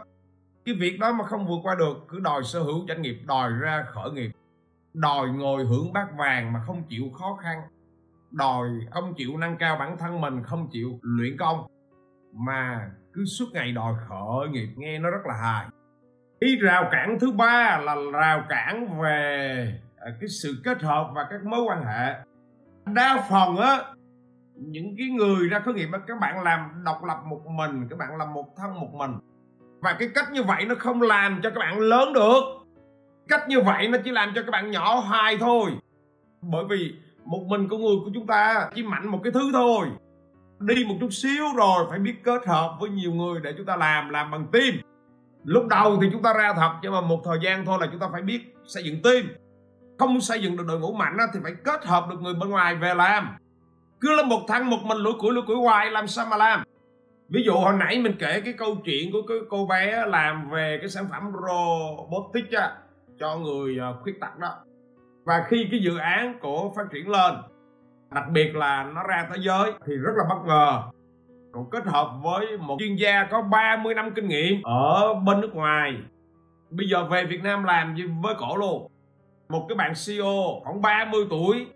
cái 0.67 0.75
việc 0.75 0.99
đó 0.99 1.11
mà 1.11 1.23
không 1.23 1.47
vượt 1.47 1.59
qua 1.63 1.75
được, 1.75 2.05
cứ 2.07 2.19
đòi 2.19 2.43
sở 2.43 2.59
hữu 2.59 2.87
doanh 2.87 3.01
nghiệp, 3.01 3.17
đòi 3.25 3.51
ra 3.51 3.85
khởi 3.87 4.11
nghiệp. 4.11 4.31
Đòi 4.93 5.27
ngồi 5.29 5.65
hưởng 5.65 5.93
bát 5.93 6.07
vàng 6.17 6.53
mà 6.53 6.59
không 6.67 6.83
chịu 6.89 7.03
khó 7.19 7.37
khăn. 7.43 7.57
Đòi 8.31 8.69
không 8.91 9.13
chịu 9.17 9.37
nâng 9.37 9.57
cao 9.57 9.75
bản 9.79 9.97
thân 9.97 10.21
mình, 10.21 10.43
không 10.43 10.69
chịu 10.71 10.99
luyện 11.01 11.37
công. 11.37 11.67
Mà 12.33 12.91
cứ 13.13 13.25
suốt 13.25 13.45
ngày 13.53 13.71
đòi 13.71 13.93
khởi 14.07 14.49
nghiệp, 14.49 14.67
nghe 14.77 14.99
nó 14.99 15.09
rất 15.09 15.25
là 15.25 15.33
hài. 15.33 15.65
Cái 16.41 16.55
rào 16.61 16.89
cản 16.91 17.17
thứ 17.19 17.31
ba 17.31 17.77
là 17.77 17.95
rào 18.13 18.43
cản 18.49 19.01
về 19.01 19.79
à, 19.97 20.11
cái 20.19 20.29
sự 20.29 20.61
kết 20.63 20.81
hợp 20.81 21.11
và 21.15 21.27
các 21.29 21.45
mối 21.45 21.59
quan 21.67 21.85
hệ. 21.85 22.13
Đa 22.85 23.27
phần 23.29 23.57
á, 23.57 23.83
những 24.55 24.95
cái 24.97 25.07
người 25.07 25.49
ra 25.49 25.59
khởi 25.59 25.73
nghiệp 25.73 25.89
các 26.07 26.19
bạn 26.21 26.43
làm 26.43 26.83
độc 26.85 27.03
lập 27.03 27.17
một 27.25 27.41
mình, 27.45 27.87
các 27.89 27.99
bạn 27.99 28.17
làm 28.17 28.33
một 28.33 28.55
thân 28.57 28.79
một 28.79 28.93
mình 28.93 29.11
và 29.79 29.95
cái 29.99 30.09
cách 30.15 30.31
như 30.31 30.43
vậy 30.43 30.65
nó 30.65 30.75
không 30.79 31.01
làm 31.01 31.39
cho 31.43 31.49
các 31.49 31.59
bạn 31.59 31.79
lớn 31.79 32.13
được. 32.13 32.41
Cách 33.27 33.49
như 33.49 33.61
vậy 33.61 33.87
nó 33.87 33.97
chỉ 34.03 34.11
làm 34.11 34.31
cho 34.35 34.41
các 34.41 34.51
bạn 34.51 34.71
nhỏ 34.71 34.95
hoài 34.95 35.37
thôi. 35.37 35.71
Bởi 36.41 36.65
vì 36.69 36.93
một 37.25 37.43
mình 37.47 37.67
con 37.69 37.81
người 37.81 37.95
của 38.05 38.11
chúng 38.13 38.27
ta 38.27 38.69
chỉ 38.75 38.83
mạnh 38.83 39.07
một 39.07 39.19
cái 39.23 39.31
thứ 39.31 39.49
thôi. 39.53 39.87
Đi 40.59 40.85
một 40.87 40.95
chút 40.99 41.09
xíu 41.11 41.45
rồi 41.57 41.85
phải 41.89 41.99
biết 41.99 42.15
kết 42.23 42.47
hợp 42.47 42.77
với 42.79 42.89
nhiều 42.89 43.11
người 43.11 43.39
để 43.43 43.53
chúng 43.57 43.65
ta 43.65 43.75
làm 43.75 44.09
làm 44.09 44.31
bằng 44.31 44.47
team 44.51 44.71
lúc 45.43 45.67
đầu 45.67 45.97
thì 46.01 46.07
chúng 46.11 46.21
ta 46.21 46.33
ra 46.33 46.53
thật, 46.53 46.71
nhưng 46.81 46.91
mà 46.91 47.01
một 47.01 47.21
thời 47.25 47.37
gian 47.43 47.65
thôi 47.65 47.77
là 47.81 47.87
chúng 47.91 47.99
ta 47.99 48.07
phải 48.11 48.21
biết 48.21 48.55
xây 48.65 48.83
dựng 48.83 49.01
team 49.01 49.23
không 49.99 50.21
xây 50.21 50.41
dựng 50.41 50.57
được 50.57 50.63
đội 50.67 50.79
ngũ 50.79 50.93
mạnh 50.93 51.17
thì 51.33 51.39
phải 51.43 51.51
kết 51.63 51.85
hợp 51.85 52.05
được 52.09 52.21
người 52.21 52.33
bên 52.33 52.49
ngoài 52.49 52.75
về 52.75 52.93
làm. 52.95 53.29
Cứ 54.01 54.15
là 54.15 54.23
một 54.23 54.41
thằng 54.47 54.69
một 54.69 54.77
mình 54.83 54.97
lủi 54.97 55.13
củi 55.13 55.33
lủi 55.33 55.43
củi 55.47 55.55
hoài, 55.55 55.91
làm 55.91 56.07
sao 56.07 56.25
mà 56.25 56.37
làm? 56.37 56.63
Ví 57.29 57.43
dụ 57.43 57.53
hồi 57.53 57.73
nãy 57.79 57.99
mình 57.99 58.15
kể 58.19 58.41
cái 58.41 58.53
câu 58.53 58.75
chuyện 58.85 59.11
của 59.11 59.21
cái 59.27 59.37
cô 59.49 59.65
bé 59.65 60.05
làm 60.05 60.49
về 60.49 60.77
cái 60.81 60.89
sản 60.89 61.05
phẩm 61.11 61.31
robotics 61.33 62.53
á, 62.53 62.71
cho 63.19 63.37
người 63.37 63.79
à, 63.79 63.93
khuyết 64.01 64.19
tật 64.21 64.39
đó. 64.39 64.55
Và 65.25 65.45
khi 65.47 65.67
cái 65.71 65.79
dự 65.79 65.97
án 65.97 66.39
của 66.39 66.71
phát 66.75 66.83
triển 66.91 67.09
lên 67.09 67.33
đặc 68.11 68.23
biệt 68.31 68.55
là 68.55 68.83
nó 68.83 69.03
ra 69.03 69.27
thế 69.29 69.35
giới 69.39 69.71
thì 69.85 69.95
rất 69.95 70.11
là 70.17 70.23
bất 70.29 70.45
ngờ. 70.45 70.81
Còn 71.53 71.69
kết 71.69 71.85
hợp 71.85 72.11
với 72.23 72.57
một 72.57 72.77
chuyên 72.79 72.95
gia 72.95 73.23
có 73.23 73.41
30 73.41 73.93
năm 73.93 74.11
kinh 74.15 74.27
nghiệm 74.27 74.61
ở 74.63 75.13
bên 75.13 75.41
nước 75.41 75.55
ngoài 75.55 75.97
bây 76.69 76.87
giờ 76.89 77.05
về 77.05 77.25
Việt 77.25 77.43
Nam 77.43 77.63
làm 77.63 77.95
với 78.21 78.35
cổ 78.39 78.57
luôn. 78.57 78.91
Một 79.49 79.65
cái 79.69 79.75
bạn 79.75 79.93
CEO 80.07 80.61
khoảng 80.63 80.81
30 80.81 81.25
tuổi 81.29 81.67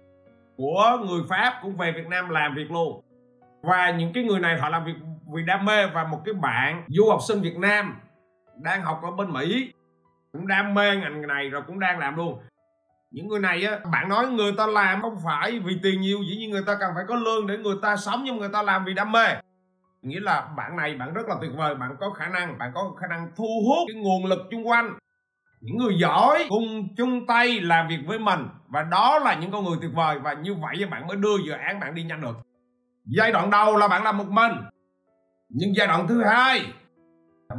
của 0.57 0.97
người 1.07 1.21
Pháp 1.29 1.53
cũng 1.61 1.77
về 1.77 1.91
Việt 1.91 2.07
Nam 2.07 2.29
làm 2.29 2.55
việc 2.55 2.71
luôn. 2.71 3.01
Và 3.61 3.91
những 3.91 4.13
cái 4.13 4.23
người 4.23 4.39
này 4.39 4.57
họ 4.59 4.69
làm 4.69 4.85
việc 4.85 4.95
vì 5.33 5.43
đam 5.43 5.65
mê 5.65 5.87
và 5.87 6.03
một 6.03 6.21
cái 6.25 6.33
bạn 6.33 6.83
du 6.87 7.09
học 7.09 7.19
sinh 7.27 7.41
Việt 7.41 7.57
Nam 7.57 7.99
đang 8.61 8.81
học 8.81 8.99
ở 9.03 9.11
bên 9.11 9.33
Mỹ, 9.33 9.73
cũng 10.31 10.47
đam 10.47 10.73
mê 10.73 10.95
ngành 10.95 11.27
này 11.27 11.49
rồi 11.49 11.61
cũng 11.67 11.79
đang 11.79 11.99
làm 11.99 12.15
luôn. 12.15 12.39
Những 13.11 13.27
người 13.27 13.39
này 13.39 13.65
á, 13.65 13.79
bạn 13.91 14.09
nói 14.09 14.27
người 14.27 14.51
ta 14.57 14.67
làm 14.67 15.01
không 15.01 15.17
phải 15.25 15.59
vì 15.59 15.79
tiền 15.83 16.01
nhiều, 16.01 16.19
dĩ 16.29 16.35
nhiên 16.35 16.51
người 16.51 16.63
ta 16.67 16.75
cần 16.79 16.91
phải 16.95 17.03
có 17.07 17.15
lương 17.15 17.47
để 17.47 17.57
người 17.57 17.75
ta 17.81 17.97
sống 17.97 18.21
nhưng 18.23 18.37
người 18.37 18.49
ta 18.53 18.61
làm 18.61 18.85
vì 18.85 18.93
đam 18.93 19.11
mê. 19.11 19.25
Nghĩa 20.01 20.19
là 20.19 20.47
bạn 20.57 20.75
này 20.75 20.95
bạn 20.95 21.13
rất 21.13 21.27
là 21.27 21.35
tuyệt 21.41 21.51
vời, 21.57 21.75
bạn 21.75 21.95
có 21.99 22.09
khả 22.09 22.27
năng, 22.27 22.57
bạn 22.57 22.71
có 22.75 22.91
khả 23.01 23.07
năng 23.07 23.31
thu 23.35 23.47
hút 23.67 23.89
cái 23.93 24.03
nguồn 24.03 24.25
lực 24.25 24.39
chung 24.51 24.67
quanh. 24.67 24.93
Những 25.61 25.77
người 25.77 25.93
giỏi 25.99 26.45
cùng 26.49 26.95
chung 26.97 27.27
tay 27.27 27.59
làm 27.59 27.87
việc 27.87 27.99
với 28.07 28.19
mình 28.19 28.47
và 28.67 28.83
đó 28.83 29.19
là 29.19 29.33
những 29.33 29.51
con 29.51 29.65
người 29.65 29.77
tuyệt 29.81 29.91
vời 29.93 30.19
và 30.19 30.33
như 30.33 30.53
vậy 30.53 30.85
bạn 30.91 31.07
mới 31.07 31.17
đưa 31.17 31.37
dự 31.45 31.51
án 31.51 31.79
bạn 31.79 31.95
đi 31.95 32.03
nhanh 32.03 32.21
được. 32.21 32.37
Giai 33.05 33.31
đoạn 33.31 33.49
đầu 33.49 33.77
là 33.77 33.87
bạn 33.87 34.03
làm 34.03 34.17
một 34.17 34.29
mình 34.29 34.51
nhưng 35.53 35.75
giai 35.75 35.87
đoạn 35.87 36.07
thứ 36.07 36.23
hai 36.23 36.65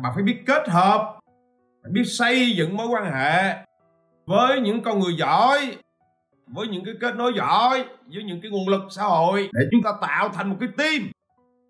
bạn 0.03 0.13
phải 0.15 0.23
biết 0.23 0.43
kết 0.47 0.69
hợp 0.69 1.19
biết 1.91 2.05
xây 2.05 2.57
dựng 2.57 2.77
mối 2.77 2.87
quan 2.87 3.13
hệ 3.13 3.57
với 4.27 4.61
những 4.61 4.83
con 4.83 5.01
người 5.01 5.15
giỏi 5.19 5.77
với 6.47 6.67
những 6.67 6.85
cái 6.85 6.95
kết 7.01 7.17
nối 7.17 7.33
giỏi 7.37 7.85
với 8.15 8.23
những 8.25 8.41
cái 8.43 8.51
nguồn 8.51 8.69
lực 8.69 8.83
xã 8.91 9.03
hội 9.03 9.49
để 9.53 9.61
chúng 9.71 9.83
ta 9.83 9.91
tạo 10.01 10.29
thành 10.29 10.51
một 10.51 10.57
cái 10.61 10.69
team. 10.79 11.11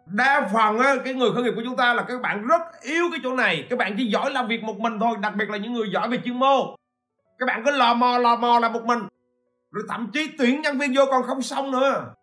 Đa 0.06 0.48
phần 0.52 0.78
á, 0.78 0.94
cái 1.04 1.14
người 1.14 1.30
khởi 1.34 1.42
nghiệp 1.42 1.52
của 1.56 1.62
chúng 1.64 1.76
ta 1.76 1.94
là 1.94 2.02
các 2.02 2.20
bạn 2.20 2.46
rất 2.46 2.60
yếu 2.82 3.04
cái 3.10 3.20
chỗ 3.22 3.36
này. 3.36 3.66
Các 3.70 3.78
bạn 3.78 3.94
chỉ 3.98 4.06
giỏi 4.06 4.30
làm 4.30 4.48
việc 4.48 4.62
một 4.62 4.78
mình 4.78 4.98
thôi 5.00 5.16
đặc 5.20 5.32
biệt 5.36 5.50
là 5.50 5.56
những 5.56 5.72
người 5.72 5.90
giỏi 5.92 6.08
về 6.08 6.18
chuyên 6.24 6.38
môn. 6.38 6.66
Các 7.38 7.46
bạn 7.46 7.62
cứ 7.64 7.70
lò 7.70 7.94
mò 7.94 8.18
lò 8.18 8.36
mò 8.36 8.58
làm 8.58 8.72
một 8.72 8.84
mình. 8.84 8.98
Rồi 9.70 9.84
thậm 9.88 10.10
chí 10.12 10.30
tuyển 10.38 10.62
nhân 10.62 10.78
viên 10.78 10.94
vô 10.96 11.02
còn 11.10 11.22
không 11.22 11.42
xong 11.42 11.70
nữa. 11.70 12.14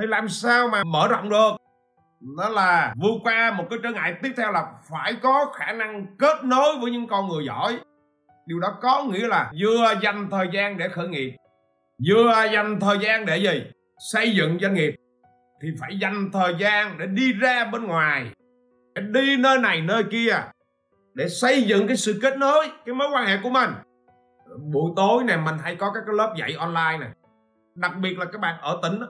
Thì 0.00 0.06
làm 0.06 0.28
sao 0.28 0.68
mà 0.68 0.84
mở 0.84 1.08
rộng 1.08 1.28
được? 1.28 1.65
Nó 2.20 2.48
là 2.48 2.94
vượt 3.02 3.20
qua 3.22 3.52
một 3.52 3.64
cái 3.70 3.78
trở 3.82 3.90
ngại 3.90 4.14
tiếp 4.22 4.32
theo 4.36 4.52
là 4.52 4.66
phải 4.90 5.14
có 5.22 5.52
khả 5.54 5.72
năng 5.72 6.06
kết 6.18 6.44
nối 6.44 6.78
với 6.80 6.90
những 6.90 7.06
con 7.06 7.28
người 7.28 7.44
giỏi. 7.46 7.78
Điều 8.46 8.60
đó 8.60 8.78
có 8.82 9.04
nghĩa 9.04 9.26
là 9.26 9.52
vừa 9.60 9.94
dành 10.02 10.28
thời 10.30 10.48
gian 10.52 10.78
để 10.78 10.88
khởi 10.88 11.08
nghiệp 11.08 11.36
vừa 12.08 12.46
dành 12.52 12.80
thời 12.80 12.98
gian 12.98 13.26
để 13.26 13.36
gì? 13.36 13.62
Xây 14.12 14.34
dựng 14.34 14.58
doanh 14.60 14.74
nghiệp. 14.74 14.94
Thì 15.62 15.68
phải 15.80 15.98
dành 15.98 16.30
thời 16.32 16.54
gian 16.58 16.98
để 16.98 17.06
đi 17.06 17.32
ra 17.32 17.64
bên 17.64 17.84
ngoài 17.84 18.26
để 18.94 19.02
đi 19.02 19.36
nơi 19.36 19.58
này 19.58 19.80
nơi 19.80 20.04
kia 20.10 20.36
để 21.14 21.28
xây 21.28 21.62
dựng 21.62 21.86
cái 21.86 21.96
sự 21.96 22.18
kết 22.22 22.38
nối 22.38 22.70
cái 22.86 22.94
mối 22.94 23.08
quan 23.14 23.26
hệ 23.26 23.38
của 23.42 23.50
mình. 23.50 23.70
Buổi 24.72 24.92
tối 24.96 25.24
này 25.24 25.36
mình 25.36 25.54
hay 25.62 25.76
có 25.76 25.92
các 25.94 26.02
cái 26.06 26.14
lớp 26.14 26.34
dạy 26.38 26.54
online 26.58 26.98
này 27.00 27.10
đặc 27.76 27.92
biệt 28.00 28.18
là 28.18 28.24
các 28.24 28.40
bạn 28.40 28.60
ở 28.60 28.80
tỉnh 28.82 29.00
đó. 29.00 29.06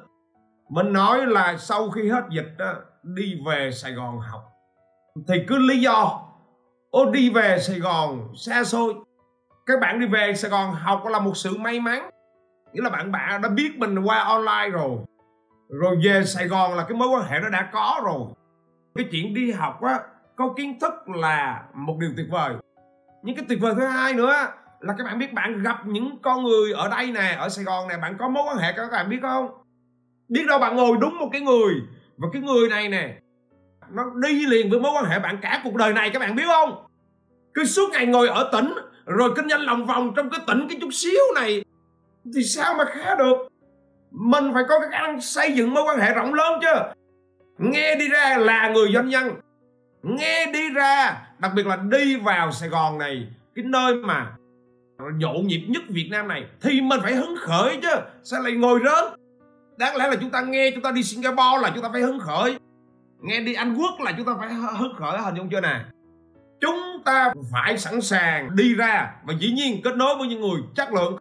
mình 0.68 0.92
nói 0.92 1.26
là 1.26 1.56
sau 1.56 1.90
khi 1.90 2.08
hết 2.08 2.24
dịch 2.30 2.54
đó, 2.58 2.74
đi 3.14 3.40
về 3.46 3.70
Sài 3.72 3.92
Gòn 3.92 4.18
học. 4.18 4.42
Thì 5.28 5.34
cứ 5.48 5.58
lý 5.58 5.80
do, 5.80 6.22
ô, 6.90 7.10
đi 7.10 7.30
về 7.30 7.58
Sài 7.58 7.78
Gòn 7.78 8.32
xa 8.36 8.64
xôi. 8.64 8.94
Các 9.66 9.80
bạn 9.80 10.00
đi 10.00 10.06
về 10.06 10.34
Sài 10.34 10.50
Gòn 10.50 10.74
học 10.74 11.02
là 11.06 11.18
một 11.18 11.36
sự 11.36 11.56
may 11.56 11.80
mắn. 11.80 12.10
Nghĩa 12.72 12.82
là 12.82 12.90
bạn 12.90 13.12
bạn 13.12 13.42
đã 13.42 13.48
biết 13.48 13.78
mình 13.78 13.98
qua 13.98 14.18
online 14.18 14.68
rồi. 14.72 14.98
Rồi 15.68 15.96
về 16.04 16.24
Sài 16.24 16.46
Gòn 16.48 16.74
là 16.74 16.84
cái 16.88 16.98
mối 16.98 17.08
quan 17.08 17.22
hệ 17.22 17.40
nó 17.40 17.48
đã 17.48 17.68
có 17.72 18.00
rồi. 18.04 18.22
Cái 18.94 19.06
chuyện 19.10 19.34
đi 19.34 19.52
học 19.52 19.82
á, 19.82 20.00
có 20.36 20.52
kiến 20.56 20.78
thức 20.80 21.08
là 21.08 21.62
một 21.74 21.96
điều 22.00 22.10
tuyệt 22.16 22.26
vời. 22.30 22.54
Nhưng 23.22 23.36
cái 23.36 23.44
tuyệt 23.48 23.58
vời 23.60 23.74
thứ 23.76 23.86
hai 23.86 24.14
nữa 24.14 24.34
là 24.80 24.94
các 24.98 25.04
bạn 25.04 25.18
biết 25.18 25.32
bạn 25.32 25.62
gặp 25.62 25.86
những 25.86 26.18
con 26.22 26.44
người 26.44 26.72
ở 26.72 26.88
đây 26.88 27.12
nè, 27.12 27.36
ở 27.38 27.48
Sài 27.48 27.64
Gòn 27.64 27.88
nè, 27.88 27.96
bạn 28.02 28.16
có 28.18 28.28
mối 28.28 28.44
quan 28.48 28.56
hệ 28.56 28.72
các 28.72 28.92
bạn 28.92 29.08
biết 29.10 29.18
không? 29.22 29.48
Biết 30.28 30.44
đâu 30.48 30.58
bạn 30.58 30.76
ngồi 30.76 30.96
đúng 31.00 31.18
một 31.18 31.28
cái 31.32 31.40
người 31.40 31.74
và 32.16 32.28
cái 32.32 32.42
người 32.42 32.68
này 32.68 32.88
nè, 32.88 33.14
nó 33.90 34.02
đi 34.22 34.46
liền 34.46 34.70
với 34.70 34.80
mối 34.80 34.92
quan 34.96 35.04
hệ 35.04 35.18
bạn 35.18 35.38
cả 35.42 35.60
cuộc 35.64 35.74
đời 35.74 35.92
này, 35.92 36.10
các 36.10 36.18
bạn 36.18 36.36
biết 36.36 36.46
không? 36.46 36.86
Cứ 37.54 37.64
suốt 37.64 37.90
ngày 37.92 38.06
ngồi 38.06 38.28
ở 38.28 38.50
tỉnh, 38.52 38.72
rồi 39.06 39.30
kinh 39.36 39.48
doanh 39.48 39.60
lòng 39.60 39.86
vòng 39.86 40.12
trong 40.16 40.30
cái 40.30 40.40
tỉnh 40.46 40.66
cái 40.68 40.78
chút 40.80 40.90
xíu 40.92 41.20
này, 41.34 41.64
thì 42.34 42.42
sao 42.42 42.74
mà 42.74 42.84
khá 42.84 43.14
được? 43.14 43.48
Mình 44.10 44.50
phải 44.54 44.64
có 44.68 44.80
cái 44.80 44.88
khả 44.92 45.02
năng 45.02 45.20
xây 45.20 45.52
dựng 45.52 45.74
mối 45.74 45.84
quan 45.84 45.98
hệ 45.98 46.14
rộng 46.14 46.34
lớn 46.34 46.60
chứ. 46.60 47.02
Nghe 47.58 47.94
đi 47.94 48.08
ra 48.08 48.36
là 48.38 48.68
người 48.68 48.92
doanh 48.94 49.08
nhân. 49.08 49.30
Nghe 50.02 50.46
đi 50.52 50.70
ra, 50.70 51.22
đặc 51.38 51.52
biệt 51.56 51.66
là 51.66 51.76
đi 51.76 52.16
vào 52.16 52.52
sài 52.52 52.68
gòn 52.68 52.98
này, 52.98 53.28
cái 53.54 53.64
nơi 53.68 53.94
mà 53.94 54.32
nhộn 54.98 55.46
nhịp 55.46 55.66
nhất 55.68 55.82
việt 55.88 56.08
nam 56.10 56.28
này, 56.28 56.44
thì 56.62 56.80
mình 56.80 57.00
phải 57.02 57.14
hứng 57.14 57.34
khởi 57.38 57.78
chứ, 57.82 57.94
sao 58.24 58.42
lại 58.42 58.52
ngồi 58.52 58.80
rớt? 58.84 59.12
Đáng 59.78 59.96
lẽ 59.96 60.08
là 60.08 60.16
chúng 60.20 60.30
ta 60.30 60.40
nghe 60.40 60.70
chúng 60.70 60.82
ta 60.82 60.90
đi 60.90 61.02
singapore 61.02 61.58
là 61.62 61.70
chúng 61.74 61.82
ta 61.82 61.88
phải 61.92 62.02
hứng 62.02 62.18
khởi. 62.18 62.58
Nghe 63.20 63.40
đi 63.40 63.54
anh 63.54 63.74
quốc 63.74 64.00
là 64.00 64.12
chúng 64.16 64.26
ta 64.26 64.32
phải 64.38 64.54
hứng 64.54 64.94
khởi, 64.96 65.18
hình 65.18 65.34
dung 65.34 65.48
chưa 65.50 65.60
nè? 65.60 65.80
Chúng 66.60 67.02
ta 67.04 67.32
phải 67.52 67.78
sẵn 67.78 68.00
sàng 68.00 68.56
đi 68.56 68.74
ra 68.74 69.12
và 69.24 69.34
dĩ 69.40 69.52
nhiên 69.52 69.80
kết 69.84 69.96
nối 69.96 70.16
với 70.18 70.28
những 70.28 70.40
người 70.40 70.60
chất 70.74 70.92
lượng. 70.92 71.16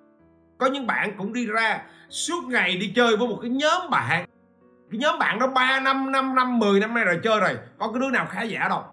Có 0.58 0.66
những 0.66 0.88
bạn 0.88 1.16
cũng 1.18 1.34
đi 1.34 1.46
ra 1.46 1.82
suốt 2.10 2.44
ngày 2.48 2.78
đi 2.78 2.94
chơi 2.96 3.18
với 3.18 3.28
một 3.28 3.40
cái 3.42 3.50
nhóm 3.50 3.90
bạn. 3.90 4.26
Cái 4.92 5.00
nhóm 5.00 5.20
bạn 5.20 5.40
đó 5.40 5.48
3 5.48 5.80
năm 5.80 6.12
5 6.12 6.36
năm 6.36 6.60
10 6.60 6.80
năm 6.80 6.94
nay 6.94 7.06
rồi 7.06 7.20
chơi 7.24 7.40
rồi, 7.40 7.58
có 7.80 7.92
cái 7.92 8.00
đứa 8.00 8.10
nào 8.10 8.28
khá 8.30 8.44
giả 8.44 8.68
đâu. 8.70 8.84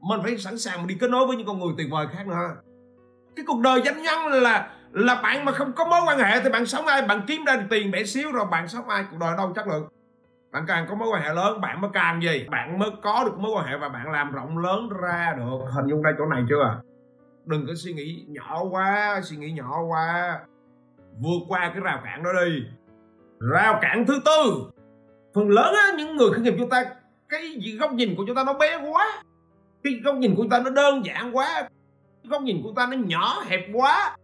Mình 0.00 0.20
phải 0.22 0.38
sẵn 0.38 0.58
sàng 0.58 0.86
đi 0.86 0.96
kết 1.00 1.10
nối 1.10 1.26
với 1.26 1.36
những 1.36 1.46
con 1.46 1.60
người 1.60 1.74
tuyệt 1.76 1.86
vời 1.90 2.06
khác 2.12 2.26
nữa. 2.26 2.56
Cái 3.36 3.44
cuộc 3.48 3.60
đời 3.60 3.82
doanh 3.84 4.02
nhân 4.02 4.42
là 4.42 4.70
là 4.92 5.20
bạn 5.22 5.44
mà 5.44 5.52
không 5.52 5.72
có 5.72 5.84
mối 5.84 6.00
quan 6.06 6.18
hệ 6.18 6.40
thì 6.40 6.50
bạn 6.50 6.66
sống 6.66 6.86
ai? 6.86 7.02
Bạn 7.02 7.22
kiếm 7.26 7.44
ra 7.44 7.66
tiền 7.70 7.90
bẻ 7.90 8.04
xíu 8.04 8.32
rồi 8.32 8.46
bạn 8.50 8.68
sống 8.68 8.88
ai? 8.88 9.04
Cuộc 9.10 9.16
đời 9.20 9.36
đâu 9.36 9.52
chất 9.56 9.66
lượng. 9.66 9.88
Bạn 10.52 10.64
càng 10.68 10.86
có 10.88 10.94
mối 10.94 11.08
quan 11.12 11.22
hệ 11.22 11.34
lớn, 11.34 11.60
bạn 11.60 11.80
mới 11.80 11.90
càng 11.94 12.22
gì? 12.22 12.46
Bạn 12.50 12.78
mới 12.78 12.90
có 13.02 13.24
được 13.24 13.38
mối 13.38 13.52
quan 13.54 13.66
hệ 13.66 13.76
và 13.76 13.88
bạn 13.88 14.10
làm 14.10 14.32
rộng 14.32 14.58
lớn 14.58 14.88
ra 15.02 15.34
được. 15.36 15.58
Hình 15.74 15.86
dung 15.86 16.02
ra 16.02 16.10
chỗ 16.18 16.26
này 16.26 16.42
chưa? 16.48 16.80
Đừng 17.44 17.66
có 17.66 17.72
suy 17.76 17.92
nghĩ 17.92 18.24
nhỏ 18.28 18.64
quá, 18.70 19.20
suy 19.22 19.36
nghĩ 19.36 19.52
nhỏ 19.52 19.82
quá. 19.88 20.38
Vượt 21.20 21.40
qua 21.48 21.70
cái 21.74 21.80
rào 21.82 22.00
cản 22.04 22.22
đó 22.22 22.30
đi. 22.44 22.62
Rào 23.38 23.78
cản 23.82 24.06
thứ 24.06 24.20
tư. 24.24 24.70
Phần 25.34 25.50
lớn 25.50 25.74
á, 25.74 25.92
những 25.96 26.16
người 26.16 26.30
khởi 26.30 26.40
nghiệp 26.40 26.54
chúng 26.58 26.70
ta, 26.70 26.84
cái 27.28 27.76
góc 27.80 27.92
nhìn 27.92 28.14
của 28.16 28.24
chúng 28.26 28.36
ta 28.36 28.44
nó 28.44 28.54
bé 28.54 28.78
quá. 28.90 29.22
Cái 29.84 30.00
góc 30.04 30.14
nhìn 30.14 30.34
của 30.34 30.42
chúng 30.42 30.50
ta 30.50 30.58
nó 30.58 30.70
đơn 30.70 31.04
giản 31.04 31.36
quá. 31.36 31.68
Góc 32.24 32.42
nhìn 32.42 32.56
của 32.62 32.68
chúng 32.68 32.74
ta 32.74 32.86
nó 32.86 32.96
nhỏ 32.96 33.42
hẹp 33.46 33.60
quá 33.72 34.16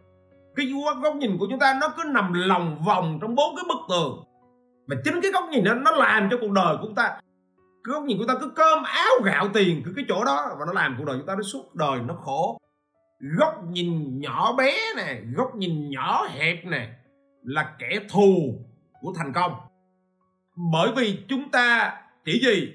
cái 0.59 0.73
góc 1.03 1.17
nhìn 1.17 1.39
của 1.39 1.47
chúng 1.51 1.59
ta 1.59 1.79
nó 1.81 1.89
cứ 1.97 2.03
nằm 2.07 2.33
lòng 2.33 2.83
vòng 2.87 3.19
trong 3.21 3.35
bốn 3.35 3.57
cái 3.57 3.65
bức 3.69 3.79
tường. 3.89 4.25
Mà 4.87 4.97
chính 5.05 5.21
cái 5.23 5.31
góc 5.33 5.45
nhìn 5.51 5.65
đó 5.65 5.75
nó 5.75 5.91
làm 5.91 6.29
cho 6.31 6.37
cuộc 6.41 6.51
đời 6.53 6.77
của 6.77 6.87
chúng 6.87 6.95
ta, 6.95 7.09
cái 7.85 7.93
góc 7.93 8.05
nhìn 8.05 8.19
của 8.19 8.25
ta 8.29 8.35
cứ 8.41 8.53
cơm 8.57 8.83
áo 8.83 9.13
gạo 9.25 9.49
tiền 9.55 9.83
cứ 9.85 9.93
cái 9.97 10.05
chỗ 10.09 10.25
đó 10.25 10.57
và 10.59 10.65
nó 10.67 10.73
làm 10.73 10.95
cuộc 10.99 11.05
đời 11.05 11.17
chúng 11.19 11.27
ta 11.27 11.35
nó 11.35 11.43
suốt 11.43 11.75
đời 11.75 12.01
nó 12.07 12.15
khổ. 12.15 12.59
Góc 13.39 13.55
nhìn 13.71 14.21
nhỏ 14.21 14.53
bé 14.53 14.79
nè, 14.97 15.21
góc 15.37 15.57
nhìn 15.57 15.91
nhỏ 15.91 16.27
hẹp 16.31 16.65
nè 16.65 16.89
là 17.43 17.75
kẻ 17.79 18.01
thù 18.09 18.55
của 19.01 19.13
thành 19.17 19.33
công. 19.33 19.53
Bởi 20.73 20.91
vì 20.97 21.19
chúng 21.29 21.51
ta 21.51 21.95
chỉ 22.25 22.41
gì? 22.43 22.73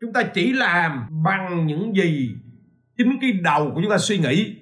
Chúng 0.00 0.12
ta 0.12 0.22
chỉ 0.34 0.52
làm 0.52 1.06
bằng 1.24 1.66
những 1.66 1.96
gì 1.96 2.28
chính 2.98 3.18
cái 3.20 3.32
đầu 3.32 3.70
của 3.74 3.80
chúng 3.82 3.90
ta 3.90 3.98
suy 3.98 4.18
nghĩ 4.18 4.61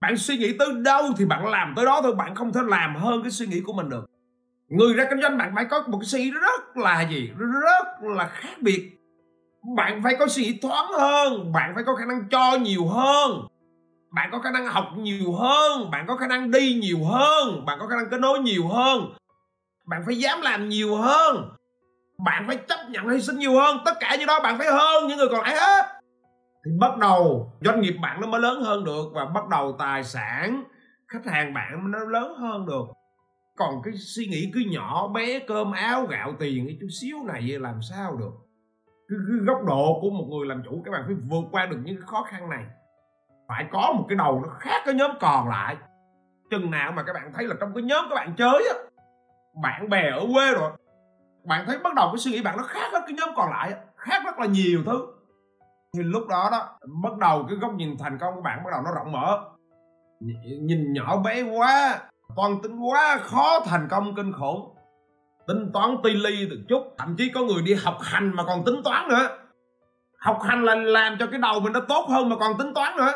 bạn 0.00 0.16
suy 0.16 0.36
nghĩ 0.36 0.52
tới 0.58 0.68
đâu 0.84 1.04
thì 1.16 1.24
bạn 1.24 1.46
làm 1.46 1.72
tới 1.76 1.84
đó 1.84 2.00
thôi, 2.02 2.14
bạn 2.14 2.34
không 2.34 2.52
thể 2.52 2.60
làm 2.66 2.96
hơn 2.96 3.22
cái 3.22 3.30
suy 3.30 3.46
nghĩ 3.46 3.60
của 3.60 3.72
mình 3.72 3.88
được. 3.88 4.10
Người 4.68 4.94
ra 4.94 5.04
kinh 5.10 5.22
doanh 5.22 5.38
bạn 5.38 5.52
phải 5.54 5.64
có 5.64 5.82
một 5.88 5.98
cái 5.98 6.06
suy 6.06 6.18
nghĩ 6.24 6.30
rất 6.30 6.76
là 6.76 7.02
gì? 7.02 7.30
Rất 7.38 7.86
là 8.02 8.26
khác 8.26 8.56
biệt. 8.60 8.90
Bạn 9.76 10.00
phải 10.04 10.16
có 10.18 10.26
suy 10.28 10.42
nghĩ 10.42 10.58
thoáng 10.62 10.92
hơn, 10.92 11.52
bạn 11.52 11.72
phải 11.74 11.84
có 11.84 11.94
khả 11.94 12.04
năng 12.04 12.28
cho 12.30 12.56
nhiều 12.56 12.86
hơn. 12.86 13.46
Bạn 14.10 14.28
có 14.32 14.38
khả 14.38 14.50
năng 14.50 14.66
học 14.66 14.88
nhiều 14.96 15.32
hơn, 15.32 15.90
bạn 15.90 16.04
có 16.08 16.16
khả 16.16 16.26
năng 16.26 16.50
đi 16.50 16.74
nhiều 16.74 17.04
hơn, 17.04 17.64
bạn 17.64 17.78
có 17.80 17.86
khả 17.86 17.96
năng 17.96 18.10
kết 18.10 18.20
nối 18.20 18.38
nhiều 18.38 18.68
hơn. 18.68 19.00
Bạn 19.86 20.02
phải 20.06 20.18
dám 20.18 20.40
làm 20.40 20.68
nhiều 20.68 20.96
hơn. 20.96 21.50
Bạn 22.24 22.44
phải 22.46 22.56
chấp 22.56 22.78
nhận 22.88 23.08
hy 23.08 23.20
sinh 23.20 23.38
nhiều 23.38 23.54
hơn. 23.54 23.78
Tất 23.84 23.92
cả 24.00 24.16
những 24.16 24.26
đó 24.26 24.40
bạn 24.42 24.58
phải 24.58 24.66
hơn 24.66 25.06
những 25.06 25.18
người 25.18 25.28
còn 25.28 25.42
lại 25.42 25.56
hết 25.56 25.99
thì 26.64 26.70
bắt 26.80 26.98
đầu 26.98 27.52
doanh 27.60 27.80
nghiệp 27.80 27.94
bạn 28.02 28.20
nó 28.20 28.26
mới 28.26 28.40
lớn 28.40 28.62
hơn 28.62 28.84
được 28.84 29.04
và 29.14 29.24
bắt 29.24 29.48
đầu 29.48 29.76
tài 29.78 30.04
sản 30.04 30.64
khách 31.08 31.26
hàng 31.26 31.54
bạn 31.54 31.90
nó 31.90 31.98
lớn 31.98 32.34
hơn 32.38 32.66
được. 32.66 32.84
Còn 33.56 33.82
cái 33.84 33.94
suy 33.96 34.26
nghĩ 34.26 34.50
cứ 34.54 34.60
nhỏ 34.72 35.08
bé 35.08 35.38
cơm 35.38 35.72
áo 35.72 36.06
gạo 36.06 36.32
tiền 36.38 36.66
cái 36.66 36.76
chút 36.80 36.86
xíu 37.00 37.16
này 37.26 37.42
làm 37.42 37.82
sao 37.82 38.16
được? 38.16 38.32
Cái, 39.08 39.18
cái 39.28 39.38
góc 39.46 39.64
độ 39.66 39.98
của 40.02 40.10
một 40.10 40.26
người 40.30 40.46
làm 40.46 40.62
chủ 40.64 40.82
các 40.84 40.90
bạn 40.90 41.02
phải 41.06 41.14
vượt 41.30 41.44
qua 41.52 41.66
được 41.66 41.78
những 41.84 41.96
cái 41.96 42.06
khó 42.06 42.22
khăn 42.22 42.50
này. 42.50 42.64
Phải 43.48 43.66
có 43.72 43.92
một 43.98 44.04
cái 44.08 44.16
đầu 44.16 44.40
nó 44.40 44.48
khác 44.58 44.82
cái 44.84 44.94
nhóm 44.94 45.10
còn 45.20 45.48
lại. 45.48 45.76
Chừng 46.50 46.70
nào 46.70 46.92
mà 46.92 47.02
các 47.02 47.12
bạn 47.12 47.32
thấy 47.34 47.46
là 47.46 47.54
trong 47.60 47.74
cái 47.74 47.82
nhóm 47.82 48.04
các 48.08 48.14
bạn 48.14 48.34
chơi 48.36 48.68
á 48.74 48.90
bạn 49.62 49.88
bè 49.88 50.10
ở 50.10 50.26
quê 50.34 50.52
rồi 50.52 50.70
bạn 51.44 51.64
thấy 51.66 51.78
bắt 51.78 51.94
đầu 51.94 52.08
cái 52.12 52.18
suy 52.18 52.32
nghĩ 52.32 52.42
bạn 52.42 52.56
nó 52.56 52.62
khác 52.62 52.92
hết 52.92 53.00
cái 53.06 53.16
nhóm 53.20 53.28
còn 53.36 53.50
lại 53.50 53.74
khác 53.96 54.22
rất 54.24 54.38
là 54.38 54.46
nhiều 54.46 54.82
thứ 54.86 55.06
thì 55.96 56.02
lúc 56.02 56.28
đó 56.28 56.48
đó, 56.52 56.78
bắt 57.02 57.18
đầu 57.18 57.46
cái 57.48 57.56
góc 57.56 57.74
nhìn 57.74 57.96
thành 57.98 58.18
công 58.18 58.34
của 58.34 58.40
bạn 58.40 58.58
bắt 58.64 58.70
đầu 58.72 58.82
nó 58.84 58.90
rộng 58.92 59.12
mở. 59.12 59.40
Nhìn 60.62 60.92
nhỏ 60.92 61.16
bé 61.16 61.42
quá, 61.42 62.00
toan 62.36 62.62
tính 62.62 62.78
quá, 62.78 63.18
khó 63.22 63.60
thành 63.60 63.88
công 63.90 64.14
kinh 64.14 64.32
khủng. 64.32 64.74
Tính 65.46 65.70
toán 65.74 65.96
ti 66.02 66.10
ly 66.12 66.46
từ 66.50 66.56
chút, 66.68 66.82
thậm 66.98 67.14
chí 67.18 67.30
có 67.34 67.40
người 67.40 67.62
đi 67.62 67.74
học 67.74 67.98
hành 68.00 68.36
mà 68.36 68.44
còn 68.46 68.64
tính 68.64 68.82
toán 68.84 69.08
nữa. 69.08 69.28
Học 70.18 70.38
hành 70.42 70.64
là 70.64 70.74
làm 70.74 71.16
cho 71.18 71.26
cái 71.26 71.40
đầu 71.40 71.60
mình 71.60 71.72
nó 71.72 71.80
tốt 71.80 72.06
hơn 72.08 72.28
mà 72.28 72.36
còn 72.36 72.58
tính 72.58 72.74
toán 72.74 72.96
nữa. 72.96 73.12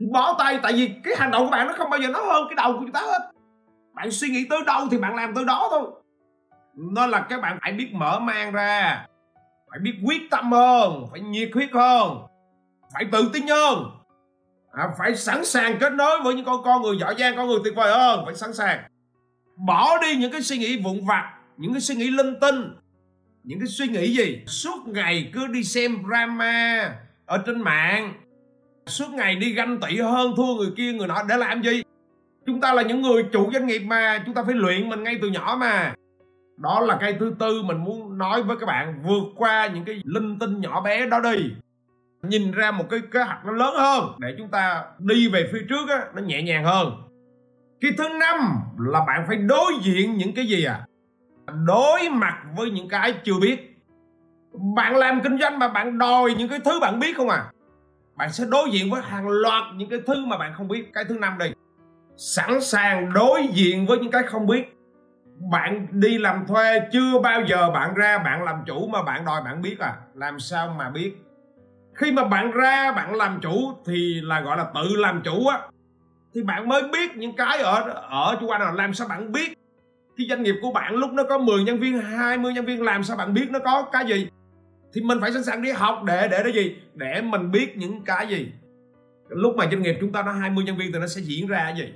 Thì 0.00 0.06
bỏ 0.12 0.36
tay, 0.38 0.58
tại 0.62 0.72
vì 0.72 0.94
cái 1.04 1.14
hành 1.18 1.30
động 1.30 1.44
của 1.44 1.50
bạn 1.50 1.66
nó 1.66 1.72
không 1.78 1.90
bao 1.90 2.00
giờ 2.00 2.08
nó 2.08 2.20
hơn 2.32 2.44
cái 2.48 2.56
đầu 2.56 2.72
của 2.72 2.78
chúng 2.80 2.92
ta 2.92 3.00
hết. 3.00 3.30
Bạn 3.94 4.10
suy 4.10 4.28
nghĩ 4.28 4.46
tới 4.50 4.58
đâu 4.66 4.86
thì 4.90 4.98
bạn 4.98 5.16
làm 5.16 5.34
tới 5.34 5.44
đó 5.44 5.68
thôi. 5.70 5.90
Nó 6.74 7.06
là 7.06 7.26
các 7.28 7.40
bạn 7.40 7.58
phải 7.62 7.72
biết 7.72 7.90
mở 7.94 8.18
mang 8.18 8.52
ra 8.52 9.06
phải 9.70 9.78
biết 9.78 9.94
quyết 10.04 10.22
tâm 10.30 10.52
hơn 10.52 11.06
phải 11.10 11.20
nhiệt 11.20 11.50
huyết 11.54 11.70
hơn 11.72 12.18
phải 12.94 13.04
tự 13.12 13.30
tin 13.32 13.46
hơn. 13.46 13.84
À, 14.72 14.88
phải 14.98 15.16
sẵn 15.16 15.44
sàng 15.44 15.78
kết 15.80 15.92
nối 15.92 16.22
với 16.24 16.34
những 16.34 16.44
con 16.44 16.62
con 16.64 16.82
người 16.82 16.96
giỏi 16.98 17.14
giang 17.18 17.36
con 17.36 17.46
người 17.46 17.58
tuyệt 17.64 17.74
vời 17.76 17.92
hơn 17.92 18.22
phải 18.24 18.34
sẵn 18.34 18.54
sàng. 18.54 18.82
Bỏ 19.56 19.98
đi 20.02 20.16
những 20.16 20.32
cái 20.32 20.42
suy 20.42 20.58
nghĩ 20.58 20.82
vụn 20.82 21.06
vặt 21.06 21.32
những 21.56 21.72
cái 21.72 21.80
suy 21.80 21.94
nghĩ 21.94 22.10
linh 22.10 22.40
tinh 22.40 22.74
những 23.46 23.58
cái 23.58 23.68
suy 23.68 23.88
nghĩ 23.88 24.16
gì? 24.16 24.42
Suốt 24.46 24.88
ngày 24.88 25.30
cứ 25.32 25.46
đi 25.46 25.64
xem 25.64 25.96
drama 26.08 26.90
ở 27.26 27.42
trên 27.46 27.60
mạng. 27.60 28.14
Suốt 28.86 29.10
ngày 29.10 29.36
đi 29.36 29.52
ganh 29.52 29.80
tị 29.80 29.96
hơn 29.96 30.32
thua 30.36 30.54
người 30.54 30.70
kia 30.76 30.92
người 30.92 31.08
nọ 31.08 31.22
để 31.28 31.36
làm 31.36 31.62
gì? 31.62 31.82
Chúng 32.46 32.60
ta 32.60 32.72
là 32.72 32.82
những 32.82 33.02
người 33.02 33.24
chủ 33.32 33.50
doanh 33.52 33.66
nghiệp 33.66 33.78
mà 33.78 34.22
chúng 34.26 34.34
ta 34.34 34.42
phải 34.42 34.54
luyện 34.54 34.88
mình 34.88 35.02
ngay 35.02 35.18
từ 35.22 35.28
nhỏ 35.28 35.56
mà 35.60 35.94
đó 36.56 36.80
là 36.80 36.96
cái 37.00 37.16
thứ 37.20 37.34
tư 37.38 37.62
mình 37.62 37.84
muốn 37.84 38.18
nói 38.18 38.42
với 38.42 38.56
các 38.56 38.66
bạn 38.66 39.02
vượt 39.02 39.32
qua 39.36 39.66
những 39.66 39.84
cái 39.84 40.00
linh 40.04 40.38
tinh 40.38 40.60
nhỏ 40.60 40.80
bé 40.80 41.06
đó 41.06 41.20
đi. 41.20 41.54
Nhìn 42.22 42.52
ra 42.52 42.70
một 42.70 42.84
cái 42.90 43.00
kế 43.12 43.22
hoạch 43.22 43.44
nó 43.44 43.52
lớn 43.52 43.74
hơn 43.78 44.04
để 44.18 44.34
chúng 44.38 44.48
ta 44.48 44.84
đi 44.98 45.28
về 45.28 45.50
phía 45.52 45.60
trước 45.68 45.88
á, 45.88 46.06
nó 46.14 46.22
nhẹ 46.22 46.42
nhàng 46.42 46.64
hơn. 46.64 46.92
Cái 47.80 47.90
thứ 47.98 48.08
năm 48.08 48.58
là 48.78 49.04
bạn 49.06 49.24
phải 49.26 49.36
đối 49.36 49.72
diện 49.82 50.14
những 50.14 50.34
cái 50.34 50.46
gì 50.46 50.64
à? 50.64 50.86
Đối 51.66 52.08
mặt 52.10 52.38
với 52.56 52.70
những 52.70 52.88
cái 52.88 53.14
chưa 53.24 53.40
biết. 53.40 53.76
Bạn 54.76 54.96
làm 54.96 55.20
kinh 55.22 55.38
doanh 55.38 55.58
mà 55.58 55.68
bạn 55.68 55.98
đòi 55.98 56.34
những 56.34 56.48
cái 56.48 56.58
thứ 56.64 56.80
bạn 56.80 57.00
biết 57.00 57.16
không 57.16 57.28
à? 57.28 57.44
Bạn 58.16 58.32
sẽ 58.32 58.44
đối 58.50 58.70
diện 58.70 58.90
với 58.90 59.02
hàng 59.02 59.28
loạt 59.28 59.62
những 59.74 59.88
cái 59.88 59.98
thứ 60.06 60.24
mà 60.26 60.38
bạn 60.38 60.54
không 60.54 60.68
biết. 60.68 60.90
Cái 60.92 61.04
thứ 61.04 61.18
năm 61.18 61.38
đi 61.38 61.46
sẵn 62.16 62.60
sàng 62.60 63.12
đối 63.12 63.46
diện 63.52 63.86
với 63.86 63.98
những 63.98 64.10
cái 64.10 64.22
không 64.22 64.46
biết 64.46 64.75
bạn 65.40 65.86
đi 65.90 66.18
làm 66.18 66.46
thuê, 66.46 66.80
chưa 66.92 67.20
bao 67.22 67.42
giờ 67.46 67.70
bạn 67.70 67.94
ra, 67.94 68.18
bạn 68.18 68.44
làm 68.44 68.56
chủ 68.66 68.86
mà 68.86 69.02
bạn 69.02 69.24
đòi 69.24 69.42
bạn 69.44 69.62
biết 69.62 69.78
à. 69.78 69.96
Làm 70.14 70.40
sao 70.40 70.74
mà 70.78 70.90
biết? 70.90 71.16
Khi 71.94 72.12
mà 72.12 72.24
bạn 72.24 72.50
ra, 72.50 72.92
bạn 72.92 73.14
làm 73.14 73.38
chủ 73.42 73.72
thì 73.86 74.20
là 74.22 74.40
gọi 74.40 74.56
là 74.56 74.66
tự 74.74 74.96
làm 74.96 75.20
chủ 75.24 75.46
á. 75.46 75.60
Thì 76.34 76.42
bạn 76.42 76.68
mới 76.68 76.82
biết 76.92 77.16
những 77.16 77.36
cái 77.36 77.58
ở 77.58 77.80
ở 78.10 78.36
chung 78.40 78.50
quanh 78.50 78.60
là 78.60 78.72
làm 78.72 78.94
sao 78.94 79.08
bạn 79.08 79.32
biết. 79.32 79.58
Cái 80.16 80.26
doanh 80.30 80.42
nghiệp 80.42 80.54
của 80.62 80.72
bạn 80.72 80.94
lúc 80.94 81.12
nó 81.12 81.22
có 81.24 81.38
10 81.38 81.64
nhân 81.64 81.78
viên 81.78 82.00
20 82.00 82.52
nhân 82.52 82.64
viên, 82.64 82.82
làm 82.82 83.04
sao 83.04 83.16
bạn 83.16 83.34
biết 83.34 83.50
nó 83.50 83.58
có 83.58 83.82
cái 83.92 84.06
gì? 84.06 84.28
Thì 84.92 85.00
mình 85.00 85.18
phải 85.20 85.32
sẵn 85.32 85.44
sàng 85.44 85.62
đi 85.62 85.70
học 85.70 86.02
để 86.06 86.28
để 86.28 86.42
cái 86.42 86.52
gì? 86.52 86.76
Để 86.94 87.20
mình 87.20 87.50
biết 87.50 87.76
những 87.76 88.04
cái 88.04 88.26
gì? 88.28 88.52
Lúc 89.28 89.56
mà 89.56 89.66
doanh 89.70 89.82
nghiệp 89.82 89.96
chúng 90.00 90.12
ta 90.12 90.22
nó 90.22 90.32
20 90.32 90.64
nhân 90.64 90.76
viên 90.76 90.92
thì 90.92 90.98
nó 90.98 91.06
sẽ 91.06 91.20
diễn 91.20 91.46
ra 91.46 91.58
cái 91.58 91.76
gì? 91.76 91.94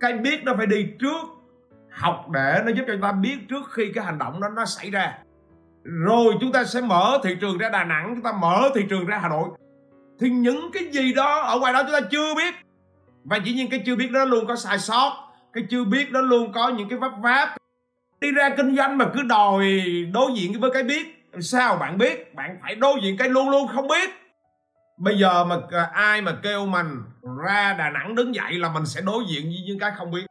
Cái 0.00 0.12
biết 0.12 0.44
nó 0.44 0.54
phải 0.56 0.66
đi 0.66 0.86
trước 0.98 1.35
học 1.96 2.26
để 2.30 2.62
nó 2.64 2.72
giúp 2.72 2.84
cho 2.86 2.92
chúng 2.92 3.02
ta 3.02 3.12
biết 3.12 3.38
trước 3.48 3.70
khi 3.72 3.92
cái 3.94 4.04
hành 4.04 4.18
động 4.18 4.40
đó 4.40 4.48
nó 4.56 4.64
xảy 4.64 4.90
ra. 4.90 5.18
Rồi 5.84 6.34
chúng 6.40 6.52
ta 6.52 6.64
sẽ 6.64 6.80
mở 6.80 7.18
thị 7.24 7.36
trường 7.40 7.58
ra 7.58 7.68
Đà 7.68 7.84
Nẵng, 7.84 8.12
chúng 8.14 8.22
ta 8.22 8.32
mở 8.32 8.70
thị 8.74 8.86
trường 8.90 9.06
ra 9.06 9.18
Hà 9.18 9.28
Nội. 9.28 9.48
Thì 10.20 10.30
những 10.30 10.70
cái 10.72 10.84
gì 10.92 11.12
đó 11.12 11.40
ở 11.40 11.58
ngoài 11.58 11.72
đó 11.72 11.82
chúng 11.82 11.92
ta 11.92 12.00
chưa 12.10 12.34
biết. 12.34 12.54
Và 13.24 13.36
dĩ 13.36 13.52
nhiên 13.52 13.70
cái 13.70 13.82
chưa 13.86 13.96
biết 13.96 14.10
đó 14.12 14.24
luôn 14.24 14.46
có 14.46 14.56
sai 14.56 14.78
sót, 14.78 15.12
cái 15.52 15.64
chưa 15.70 15.84
biết 15.84 16.12
đó 16.12 16.20
luôn 16.20 16.52
có 16.52 16.68
những 16.68 16.88
cái 16.88 16.98
vấp 16.98 17.12
váp. 17.22 17.48
Đi 18.20 18.32
ra 18.32 18.50
kinh 18.56 18.76
doanh 18.76 18.98
mà 18.98 19.04
cứ 19.14 19.22
đòi 19.22 19.66
đối 20.12 20.32
diện 20.34 20.60
với 20.60 20.70
cái 20.74 20.82
biết, 20.82 21.28
sao 21.40 21.76
bạn 21.76 21.98
biết? 21.98 22.34
Bạn 22.34 22.58
phải 22.62 22.74
đối 22.74 23.00
diện 23.02 23.16
cái 23.16 23.28
luôn 23.28 23.50
luôn 23.50 23.68
không 23.68 23.88
biết. 23.88 24.10
Bây 24.98 25.18
giờ 25.18 25.44
mà 25.44 25.56
à, 25.70 25.90
ai 25.92 26.22
mà 26.22 26.32
kêu 26.42 26.66
mình 26.66 26.86
ra 27.46 27.74
đà 27.78 27.90
nẵng 27.90 28.14
đứng 28.14 28.34
dậy 28.34 28.52
là 28.52 28.68
mình 28.68 28.86
sẽ 28.86 29.00
đối 29.00 29.24
diện 29.28 29.42
với 29.44 29.64
những 29.66 29.78
cái 29.78 29.92
không 29.96 30.10
biết 30.10 30.26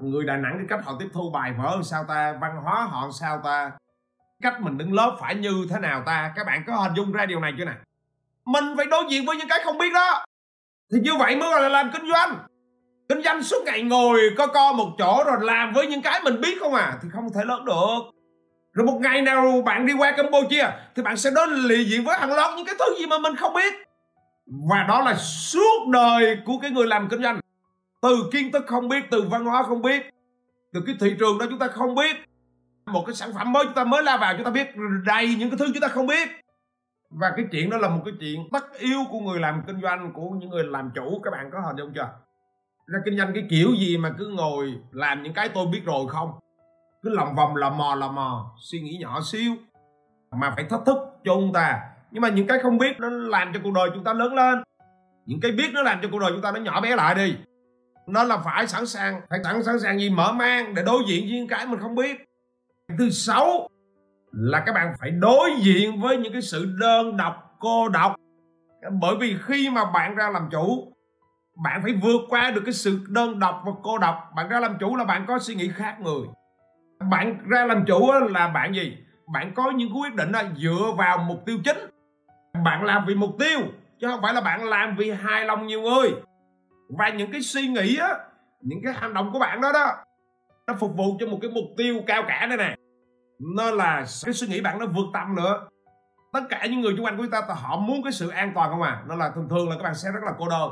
người 0.00 0.24
đà 0.24 0.36
nẵng 0.36 0.54
cái 0.58 0.66
cách 0.68 0.84
họ 0.84 0.96
tiếp 0.98 1.08
thu 1.12 1.30
bài 1.30 1.52
vở 1.58 1.80
sao 1.84 2.04
ta? 2.08 2.34
Văn 2.40 2.56
hóa 2.64 2.84
họ 2.90 3.08
sao 3.20 3.40
ta? 3.44 3.70
Cách 4.42 4.60
mình 4.60 4.78
đứng 4.78 4.92
lớp 4.92 5.16
phải 5.20 5.34
như 5.34 5.66
thế 5.70 5.78
nào 5.78 6.02
ta? 6.06 6.32
Các 6.36 6.46
bạn 6.46 6.62
có 6.66 6.76
hình 6.76 6.92
dung 6.96 7.12
ra 7.12 7.26
điều 7.26 7.40
này 7.40 7.52
chưa 7.58 7.64
nè? 7.64 7.72
Mình 8.44 8.64
phải 8.76 8.86
đối 8.86 9.04
diện 9.08 9.26
với 9.26 9.36
những 9.36 9.48
cái 9.48 9.60
không 9.64 9.78
biết 9.78 9.92
đó. 9.94 10.24
Thì 10.92 10.98
như 11.00 11.16
vậy 11.18 11.36
mới 11.36 11.50
gọi 11.50 11.62
là 11.62 11.68
làm 11.68 11.90
kinh 11.92 12.10
doanh. 12.12 12.38
Kinh 13.08 13.22
doanh 13.22 13.42
suốt 13.42 13.62
ngày 13.64 13.82
ngồi, 13.82 14.20
co 14.38 14.46
co 14.46 14.72
một 14.72 14.88
chỗ 14.98 15.22
rồi 15.26 15.36
làm 15.40 15.72
với 15.72 15.86
những 15.86 16.02
cái 16.02 16.20
mình 16.24 16.40
biết 16.40 16.58
không 16.60 16.74
à? 16.74 16.98
Thì 17.02 17.08
không 17.12 17.32
thể 17.34 17.40
lớn 17.44 17.64
được. 17.64 17.98
Rồi 18.72 18.86
một 18.86 18.98
ngày 19.00 19.22
nào 19.22 19.62
bạn 19.66 19.86
đi 19.86 19.92
qua 19.98 20.12
campuchia 20.16 20.66
thì 20.96 21.02
bạn 21.02 21.16
sẽ 21.16 21.30
đối 21.34 21.48
lì 21.48 21.84
diện 21.84 22.04
với 22.04 22.18
hàng 22.18 22.32
loạt 22.32 22.50
những 22.56 22.66
cái 22.66 22.74
thứ 22.78 22.94
gì 22.98 23.06
mà 23.06 23.18
mình 23.18 23.36
không 23.36 23.54
biết. 23.54 23.74
Và 24.70 24.84
đó 24.88 25.00
là 25.00 25.14
suốt 25.14 25.88
đời 25.92 26.38
của 26.46 26.58
cái 26.62 26.70
người 26.70 26.86
làm 26.86 27.08
kinh 27.08 27.22
doanh 27.22 27.40
từ 28.02 28.30
kiến 28.32 28.52
thức 28.52 28.64
không 28.66 28.88
biết, 28.88 29.04
từ 29.10 29.22
văn 29.30 29.44
hóa 29.44 29.62
không 29.62 29.82
biết, 29.82 30.10
từ 30.72 30.80
cái 30.86 30.94
thị 31.00 31.16
trường 31.18 31.38
đó 31.38 31.46
chúng 31.50 31.58
ta 31.58 31.68
không 31.68 31.94
biết. 31.94 32.16
Một 32.86 33.04
cái 33.06 33.14
sản 33.14 33.30
phẩm 33.34 33.52
mới 33.52 33.64
chúng 33.64 33.74
ta 33.74 33.84
mới 33.84 34.02
la 34.02 34.16
vào 34.16 34.34
chúng 34.36 34.44
ta 34.44 34.50
biết 34.50 34.68
đầy 35.06 35.34
những 35.38 35.50
cái 35.50 35.58
thứ 35.58 35.66
chúng 35.66 35.80
ta 35.80 35.88
không 35.88 36.06
biết. 36.06 36.28
Và 37.10 37.32
cái 37.36 37.46
chuyện 37.52 37.70
đó 37.70 37.76
là 37.76 37.88
một 37.88 38.02
cái 38.04 38.14
chuyện 38.20 38.48
tất 38.52 38.64
yếu 38.78 38.98
của 39.10 39.18
người 39.18 39.40
làm 39.40 39.62
kinh 39.66 39.80
doanh, 39.80 40.12
của 40.12 40.30
những 40.30 40.50
người 40.50 40.64
làm 40.64 40.90
chủ. 40.94 41.20
Các 41.24 41.30
bạn 41.30 41.50
có 41.52 41.60
hình 41.60 41.76
dung 41.76 41.92
chưa? 41.94 42.08
Ra 42.86 42.98
kinh 43.04 43.18
doanh 43.18 43.30
cái 43.34 43.46
kiểu 43.50 43.68
gì 43.78 43.96
mà 43.96 44.14
cứ 44.18 44.26
ngồi 44.26 44.74
làm 44.92 45.22
những 45.22 45.34
cái 45.34 45.48
tôi 45.48 45.66
biết 45.66 45.82
rồi 45.84 46.06
không? 46.08 46.30
Cứ 47.02 47.10
lòng 47.10 47.34
vòng, 47.34 47.56
lò 47.56 47.70
mò 47.70 47.94
lò 47.94 48.12
mò, 48.12 48.56
suy 48.70 48.80
nghĩ 48.80 48.96
nhỏ 49.00 49.20
xíu. 49.32 49.54
Mà 50.30 50.52
phải 50.54 50.64
thách 50.64 50.80
thức 50.86 50.98
cho 51.24 51.34
chúng 51.34 51.52
ta. 51.52 51.80
Nhưng 52.10 52.22
mà 52.22 52.28
những 52.28 52.46
cái 52.46 52.58
không 52.58 52.78
biết 52.78 53.00
nó 53.00 53.08
làm 53.08 53.52
cho 53.54 53.60
cuộc 53.64 53.72
đời 53.74 53.90
chúng 53.94 54.04
ta 54.04 54.12
lớn 54.12 54.34
lên. 54.34 54.62
Những 55.26 55.40
cái 55.40 55.52
biết 55.52 55.70
nó 55.72 55.82
làm 55.82 55.98
cho 56.02 56.08
cuộc 56.12 56.18
đời 56.18 56.30
chúng 56.32 56.42
ta 56.42 56.52
nó 56.52 56.60
nhỏ 56.60 56.80
bé 56.80 56.96
lại 56.96 57.14
đi 57.14 57.36
nó 58.08 58.24
là 58.24 58.38
phải 58.38 58.66
sẵn 58.66 58.86
sàng, 58.86 59.20
phải 59.30 59.38
sẵn 59.44 59.62
sẵn 59.62 59.80
sàng 59.80 59.98
gì 60.00 60.10
mở 60.10 60.32
mang 60.32 60.74
để 60.74 60.82
đối 60.82 61.02
diện 61.06 61.24
với 61.24 61.38
những 61.38 61.48
cái 61.48 61.66
mình 61.66 61.80
không 61.80 61.94
biết. 61.94 62.24
Thứ 62.98 63.10
sáu 63.10 63.68
là 64.32 64.62
các 64.66 64.72
bạn 64.72 64.94
phải 65.00 65.10
đối 65.10 65.50
diện 65.60 66.00
với 66.00 66.16
những 66.16 66.32
cái 66.32 66.42
sự 66.42 66.74
đơn 66.80 67.16
độc, 67.16 67.56
cô 67.58 67.88
độc. 67.88 68.16
Bởi 69.00 69.16
vì 69.20 69.36
khi 69.46 69.70
mà 69.70 69.84
bạn 69.84 70.14
ra 70.14 70.30
làm 70.30 70.48
chủ, 70.50 70.92
bạn 71.64 71.82
phải 71.82 71.92
vượt 72.02 72.20
qua 72.28 72.50
được 72.50 72.62
cái 72.64 72.74
sự 72.74 73.00
đơn 73.08 73.38
độc 73.38 73.62
và 73.66 73.72
cô 73.82 73.98
độc. 73.98 74.30
Bạn 74.36 74.48
ra 74.48 74.60
làm 74.60 74.76
chủ 74.80 74.96
là 74.96 75.04
bạn 75.04 75.24
có 75.28 75.38
suy 75.38 75.54
nghĩ 75.54 75.68
khác 75.68 76.00
người. 76.00 76.26
Bạn 77.10 77.38
ra 77.48 77.64
làm 77.64 77.84
chủ 77.86 78.12
là 78.12 78.48
bạn 78.48 78.74
gì? 78.74 78.96
Bạn 79.32 79.54
có 79.54 79.70
những 79.70 80.00
quyết 80.00 80.14
định 80.14 80.32
dựa 80.56 80.92
vào 80.96 81.18
mục 81.18 81.42
tiêu 81.46 81.58
chính. 81.64 81.78
Bạn 82.64 82.84
làm 82.84 83.04
vì 83.06 83.14
mục 83.14 83.30
tiêu, 83.38 83.60
chứ 84.00 84.06
không 84.08 84.20
phải 84.22 84.34
là 84.34 84.40
bạn 84.40 84.64
làm 84.68 84.96
vì 84.96 85.10
hài 85.10 85.44
lòng 85.44 85.66
nhiều 85.66 85.82
người 85.82 86.10
và 86.88 87.08
những 87.08 87.32
cái 87.32 87.40
suy 87.40 87.68
nghĩ 87.68 87.96
á, 87.96 88.18
những 88.60 88.78
cái 88.84 88.92
hành 88.92 89.14
động 89.14 89.30
của 89.32 89.38
bạn 89.38 89.60
đó 89.60 89.72
đó, 89.72 89.90
nó 90.66 90.74
phục 90.80 90.96
vụ 90.96 91.16
cho 91.20 91.26
một 91.26 91.38
cái 91.42 91.50
mục 91.50 91.64
tiêu 91.76 92.00
cao 92.06 92.22
cả 92.28 92.46
đây 92.46 92.58
nè. 92.58 92.76
Nó 93.56 93.70
là 93.70 94.04
cái 94.24 94.34
suy 94.34 94.46
nghĩ 94.46 94.60
bạn 94.60 94.78
nó 94.78 94.86
vượt 94.86 95.06
tầm 95.12 95.34
nữa. 95.34 95.68
Tất 96.32 96.40
cả 96.48 96.66
những 96.66 96.80
người 96.80 96.94
xung 96.96 97.04
quanh 97.04 97.16
của 97.16 97.22
chúng 97.22 97.30
ta 97.30 97.40
họ 97.48 97.76
muốn 97.76 98.02
cái 98.02 98.12
sự 98.12 98.28
an 98.28 98.52
toàn 98.54 98.70
không 98.70 98.82
à? 98.82 99.02
Nó 99.08 99.14
là 99.14 99.30
thường 99.34 99.48
thường 99.50 99.68
là 99.68 99.76
các 99.76 99.82
bạn 99.82 99.94
sẽ 99.94 100.10
rất 100.12 100.20
là 100.26 100.32
cô 100.38 100.48
đơn. 100.48 100.70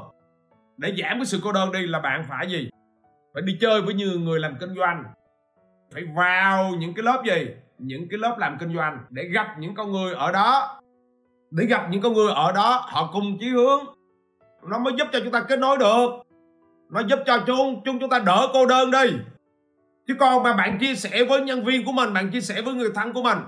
Để 0.77 0.95
giảm 1.03 1.19
cái 1.19 1.27
sự 1.27 1.41
cô 1.45 1.53
đơn 1.53 1.73
đi 1.73 1.87
là 1.87 2.01
bạn 2.01 2.25
phải 2.29 2.51
gì? 2.51 2.71
Phải 3.35 3.43
đi 3.43 3.59
chơi 3.61 3.83
với 3.83 3.95
nhiều 3.95 4.21
người 4.21 4.41
làm 4.41 4.57
kinh 4.61 4.75
doanh. 4.75 5.05
Phải 5.93 6.03
vào 6.17 6.71
những 6.79 6.95
cái 6.95 7.03
lớp 7.03 7.23
gì? 7.27 7.47
Những 7.79 8.09
cái 8.11 8.19
lớp 8.19 8.37
làm 8.39 8.57
kinh 8.59 8.77
doanh 8.77 8.99
để 9.11 9.23
gặp 9.25 9.47
những 9.59 9.75
con 9.75 9.93
người 9.93 10.15
ở 10.15 10.33
đó. 10.33 10.81
Để 11.51 11.67
gặp 11.67 11.87
những 11.91 12.03
con 12.03 12.13
người 12.13 12.33
ở 12.35 12.53
đó, 12.53 12.83
họ 12.89 13.11
cùng 13.13 13.39
chí 13.41 13.49
hướng 13.49 13.96
nó 14.69 14.79
mới 14.79 14.95
giúp 14.99 15.09
cho 15.13 15.19
chúng 15.25 15.33
ta 15.33 15.41
kết 15.41 15.59
nối 15.59 15.79
được. 15.79 16.07
Nó 16.91 17.01
giúp 17.01 17.19
cho 17.27 17.39
chúng 17.47 17.81
chúng 17.85 17.99
chúng 18.01 18.11
ta 18.11 18.19
đỡ 18.19 18.49
cô 18.53 18.67
đơn 18.67 18.91
đi. 18.91 19.13
Chứ 20.09 20.15
còn 20.19 20.43
mà 20.43 20.53
bạn 20.53 20.79
chia 20.79 20.95
sẻ 20.95 21.25
với 21.29 21.41
nhân 21.41 21.65
viên 21.65 21.85
của 21.85 21.93
mình, 21.93 22.15
bạn 22.15 22.31
chia 22.31 22.41
sẻ 22.41 22.63
với 22.63 22.75
người 22.75 22.91
thân 22.95 23.13
của 23.13 23.23
mình, 23.23 23.39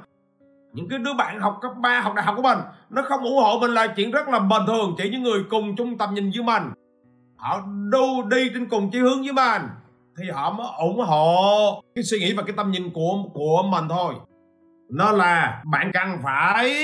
những 0.72 0.88
cái 0.88 0.98
đứa 0.98 1.14
bạn 1.14 1.40
học 1.40 1.58
cấp 1.60 1.72
3 1.76 2.00
học 2.00 2.14
đại 2.14 2.24
học 2.24 2.34
của 2.36 2.42
mình, 2.42 2.58
nó 2.90 3.02
không 3.02 3.24
ủng 3.24 3.36
hộ 3.36 3.58
mình 3.60 3.70
là 3.70 3.86
chuyện 3.86 4.10
rất 4.10 4.28
là 4.28 4.38
bình 4.38 4.62
thường. 4.66 4.94
Chỉ 4.98 5.10
những 5.10 5.22
người 5.22 5.44
cùng 5.50 5.76
chung 5.76 5.98
tầm 5.98 6.14
nhìn 6.14 6.30
với 6.30 6.42
mình. 6.42 6.72
Họ 7.36 7.60
đu 7.90 8.22
đi 8.22 8.50
trên 8.54 8.68
cùng 8.68 8.90
chí 8.90 8.98
hướng 8.98 9.22
với 9.22 9.32
mình, 9.32 9.68
thì 10.18 10.30
họ 10.30 10.52
mới 10.52 10.66
ủng 10.78 11.00
hộ 11.00 11.82
cái 11.94 12.04
suy 12.04 12.18
nghĩ 12.18 12.32
và 12.32 12.42
cái 12.42 12.52
tâm 12.56 12.70
nhìn 12.70 12.90
của 12.90 13.22
của 13.34 13.62
mình 13.62 13.84
thôi. 13.88 14.14
Nó 14.90 15.12
là 15.12 15.62
bạn 15.72 15.90
cần 15.94 16.18
phải 16.22 16.74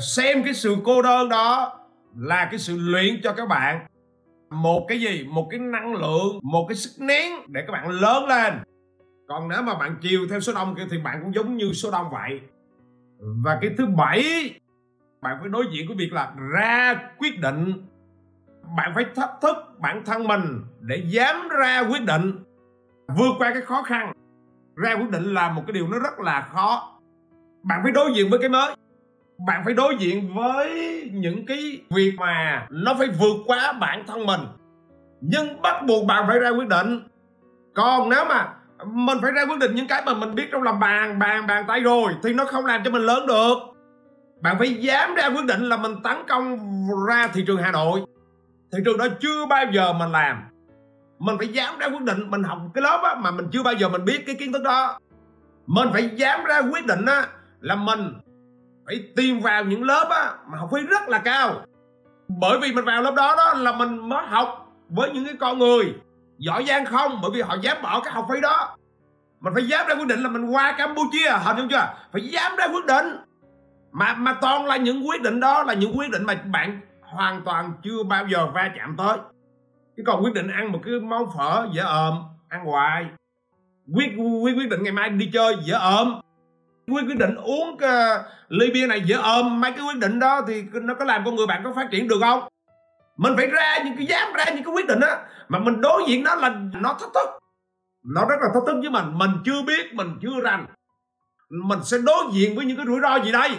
xem 0.00 0.42
cái 0.42 0.54
sự 0.54 0.76
cô 0.84 1.02
đơn 1.02 1.28
đó 1.28 1.78
là 2.18 2.48
cái 2.50 2.58
sự 2.58 2.78
luyện 2.78 3.20
cho 3.22 3.32
các 3.32 3.48
bạn. 3.48 3.86
Một 4.50 4.84
cái 4.88 5.00
gì? 5.00 5.26
Một 5.30 5.48
cái 5.50 5.60
năng 5.60 5.94
lượng, 5.94 6.38
một 6.42 6.66
cái 6.68 6.76
sức 6.76 7.04
nén 7.04 7.32
để 7.48 7.64
các 7.66 7.72
bạn 7.72 7.88
lớn 7.90 8.26
lên. 8.28 8.54
Còn 9.28 9.48
nếu 9.48 9.62
mà 9.62 9.74
bạn 9.74 9.96
chiều 10.00 10.20
theo 10.30 10.40
số 10.40 10.52
đông 10.54 10.74
kia 10.74 10.86
thì 10.90 10.98
bạn 10.98 11.20
cũng 11.22 11.34
giống 11.34 11.56
như 11.56 11.72
số 11.72 11.90
đông 11.90 12.10
vậy. 12.10 12.40
Và 13.18 13.58
cái 13.60 13.70
thứ 13.78 13.86
bảy, 13.86 14.50
bạn 15.22 15.36
phải 15.40 15.48
đối 15.48 15.64
diện 15.72 15.88
với 15.88 15.96
việc 15.96 16.12
là 16.12 16.32
ra 16.52 16.94
quyết 17.18 17.40
định. 17.40 17.86
Bạn 18.76 18.92
phải 18.94 19.04
thách 19.16 19.30
thức 19.42 19.56
bản 19.78 20.02
thân 20.06 20.28
mình 20.28 20.60
để 20.80 21.02
dám 21.08 21.48
ra 21.48 21.80
quyết 21.90 22.04
định, 22.04 22.32
vượt 23.16 23.32
qua 23.38 23.50
cái 23.52 23.62
khó 23.62 23.82
khăn. 23.82 24.12
Ra 24.76 24.94
quyết 24.94 25.10
định 25.10 25.34
là 25.34 25.50
một 25.50 25.62
cái 25.66 25.72
điều 25.72 25.88
nó 25.88 25.98
rất 25.98 26.18
là 26.18 26.48
khó. 26.52 27.00
Bạn 27.62 27.80
phải 27.82 27.92
đối 27.92 28.12
diện 28.14 28.30
với 28.30 28.38
cái 28.38 28.48
mới 28.48 28.74
bạn 29.46 29.62
phải 29.64 29.74
đối 29.74 29.96
diện 29.98 30.34
với 30.34 30.70
những 31.12 31.46
cái 31.46 31.80
việc 31.90 32.12
mà 32.18 32.66
nó 32.70 32.94
phải 32.98 33.08
vượt 33.08 33.36
quá 33.46 33.72
bản 33.72 34.04
thân 34.06 34.26
mình. 34.26 34.40
Nhưng 35.20 35.62
bắt 35.62 35.84
buộc 35.86 36.06
bạn 36.06 36.24
phải 36.28 36.38
ra 36.38 36.48
quyết 36.48 36.68
định. 36.68 37.00
Còn 37.74 38.08
nếu 38.08 38.24
mà 38.24 38.48
mình 38.86 39.18
phải 39.22 39.32
ra 39.32 39.42
quyết 39.48 39.58
định 39.58 39.74
những 39.74 39.88
cái 39.88 40.02
mà 40.06 40.14
mình 40.14 40.34
biết 40.34 40.48
trong 40.52 40.62
lòng 40.62 40.80
bàn 40.80 41.18
bàn 41.18 41.46
bàn 41.46 41.64
tay 41.68 41.80
rồi 41.80 42.12
thì 42.22 42.32
nó 42.32 42.44
không 42.44 42.66
làm 42.66 42.82
cho 42.84 42.90
mình 42.90 43.02
lớn 43.02 43.26
được. 43.26 43.54
Bạn 44.40 44.58
phải 44.58 44.74
dám 44.74 45.14
ra 45.14 45.26
quyết 45.26 45.44
định 45.44 45.62
là 45.62 45.76
mình 45.76 45.92
tấn 46.04 46.16
công 46.28 46.58
ra 47.08 47.28
thị 47.32 47.44
trường 47.46 47.62
hà 47.62 47.72
nội. 47.72 48.00
Thị 48.72 48.78
trường 48.84 48.98
đó 48.98 49.06
chưa 49.20 49.46
bao 49.46 49.64
giờ 49.72 49.92
mình 49.92 50.12
làm. 50.12 50.42
Mình 51.18 51.38
phải 51.38 51.48
dám 51.48 51.78
ra 51.78 51.86
quyết 51.86 52.02
định 52.02 52.30
mình 52.30 52.42
học 52.42 52.58
cái 52.74 52.82
lớp 52.82 53.00
á, 53.02 53.14
mà 53.14 53.30
mình 53.30 53.46
chưa 53.52 53.62
bao 53.62 53.74
giờ 53.74 53.88
mình 53.88 54.04
biết 54.04 54.22
cái 54.26 54.34
kiến 54.34 54.52
thức 54.52 54.62
đó. 54.62 54.98
Mình 55.66 55.88
phải 55.92 56.10
dám 56.14 56.44
ra 56.44 56.58
quyết 56.72 56.86
định 56.86 57.06
á, 57.06 57.26
là 57.60 57.74
mình 57.74 58.14
phải 58.88 59.04
tìm 59.16 59.40
vào 59.40 59.64
những 59.64 59.82
lớp 59.82 60.08
á, 60.10 60.32
mà 60.46 60.58
học 60.58 60.68
phí 60.72 60.80
rất 60.82 61.08
là 61.08 61.18
cao. 61.18 61.60
Bởi 62.28 62.58
vì 62.62 62.72
mình 62.72 62.84
vào 62.84 63.02
lớp 63.02 63.14
đó 63.16 63.34
đó 63.36 63.54
là 63.54 63.72
mình 63.72 64.08
mới 64.08 64.26
học 64.26 64.68
với 64.88 65.10
những 65.10 65.24
cái 65.24 65.34
con 65.40 65.58
người 65.58 65.94
giỏi 66.38 66.64
giang 66.68 66.84
không 66.84 67.18
bởi 67.22 67.30
vì 67.34 67.40
họ 67.40 67.56
dám 67.62 67.76
bỏ 67.82 68.00
cái 68.04 68.14
học 68.14 68.26
phí 68.32 68.40
đó. 68.40 68.76
Mình 69.40 69.54
phải 69.54 69.66
dám 69.68 69.86
ra 69.88 69.94
quyết 69.94 70.06
định 70.06 70.20
là 70.20 70.28
mình 70.28 70.46
qua 70.46 70.74
campuchia 70.78 71.30
hợp 71.30 71.54
không 71.56 71.68
chưa? 71.70 71.94
Phải 72.12 72.22
dám 72.22 72.56
ra 72.56 72.68
quyết 72.68 72.86
định. 72.86 73.06
Mà 73.92 74.14
mà 74.14 74.34
toàn 74.40 74.66
là 74.66 74.76
những 74.76 75.08
quyết 75.08 75.22
định 75.22 75.40
đó 75.40 75.62
là 75.62 75.74
những 75.74 75.98
quyết 75.98 76.10
định 76.10 76.24
mà 76.24 76.34
bạn 76.34 76.80
hoàn 77.02 77.42
toàn 77.44 77.72
chưa 77.84 78.02
bao 78.02 78.26
giờ 78.26 78.46
va 78.46 78.70
chạm 78.76 78.94
tới. 78.98 79.18
Chứ 79.96 80.02
còn 80.06 80.24
quyết 80.24 80.34
định 80.34 80.48
ăn 80.48 80.72
một 80.72 80.80
cái 80.84 80.94
món 81.00 81.26
phở 81.36 81.68
dễ 81.72 81.82
ồm 81.82 82.22
ăn 82.48 82.64
hoài. 82.64 83.06
Quyết 83.94 84.12
quyết 84.42 84.52
quyết 84.56 84.68
định 84.70 84.82
ngày 84.82 84.92
mai 84.92 85.08
đi 85.08 85.30
chơi 85.32 85.56
dễ 85.62 85.74
ồm 85.74 86.20
quyết 86.94 87.02
quyết 87.08 87.18
định 87.18 87.34
uống 87.34 87.68
uh, 87.74 87.80
ly 88.48 88.70
bia 88.70 88.86
này 88.86 89.02
dễ 89.06 89.16
ôm. 89.16 89.60
Mấy 89.60 89.72
cái 89.72 89.80
quyết 89.80 89.98
định 89.98 90.18
đó 90.18 90.40
thì 90.48 90.64
nó 90.72 90.94
có 90.94 91.04
làm 91.04 91.24
con 91.24 91.34
người 91.34 91.46
bạn 91.46 91.64
có 91.64 91.72
phát 91.76 91.88
triển 91.90 92.08
được 92.08 92.18
không? 92.20 92.48
Mình 93.16 93.32
phải 93.36 93.46
ra 93.46 93.78
những 93.84 93.96
cái 93.96 94.06
dám 94.06 94.32
ra 94.32 94.44
những 94.44 94.64
cái 94.64 94.74
quyết 94.74 94.86
định 94.86 95.00
á. 95.00 95.16
Mà 95.48 95.58
mình 95.58 95.80
đối 95.80 96.02
diện 96.08 96.24
nó 96.24 96.34
là 96.34 96.48
nó 96.72 96.96
thách 97.00 97.10
thức. 97.14 97.28
Nó 98.04 98.20
rất 98.28 98.36
là 98.40 98.48
thách 98.54 98.62
thức 98.66 98.76
với 98.80 98.90
mình. 98.90 99.18
Mình 99.18 99.30
chưa 99.44 99.62
biết 99.62 99.94
mình 99.94 100.08
chưa 100.22 100.40
rành. 100.42 100.66
Mình 101.50 101.78
sẽ 101.84 101.98
đối 101.98 102.24
diện 102.32 102.56
với 102.56 102.64
những 102.64 102.76
cái 102.76 102.86
rủi 102.86 103.00
ro 103.00 103.16
gì 103.24 103.32
đây? 103.32 103.50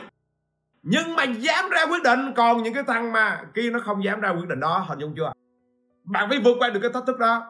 Nhưng 0.84 1.15
mà 1.15 1.24
dám 1.24 1.70
ra 1.70 1.86
quyết 1.86 2.04
định 2.04 2.34
còn 2.36 2.63
những 2.63 2.74
cái 2.74 2.84
thằng 2.88 3.12
mà 3.12 3.42
kia 3.56 3.70
nó 3.70 3.80
không 3.86 4.04
dám 4.04 4.22
ra 4.22 4.30
quyết 4.30 4.48
định 4.50 4.60
đó 4.60 4.86
hình 4.88 5.00
dung 5.00 5.13
chưa? 5.18 5.32
Bạn 6.04 6.30
phải 6.30 6.39
vượt 6.39 6.56
qua 6.60 6.70
được 6.70 6.80
cái 6.80 6.92
thách 6.94 7.06
thức 7.08 7.20
đó. 7.20 7.44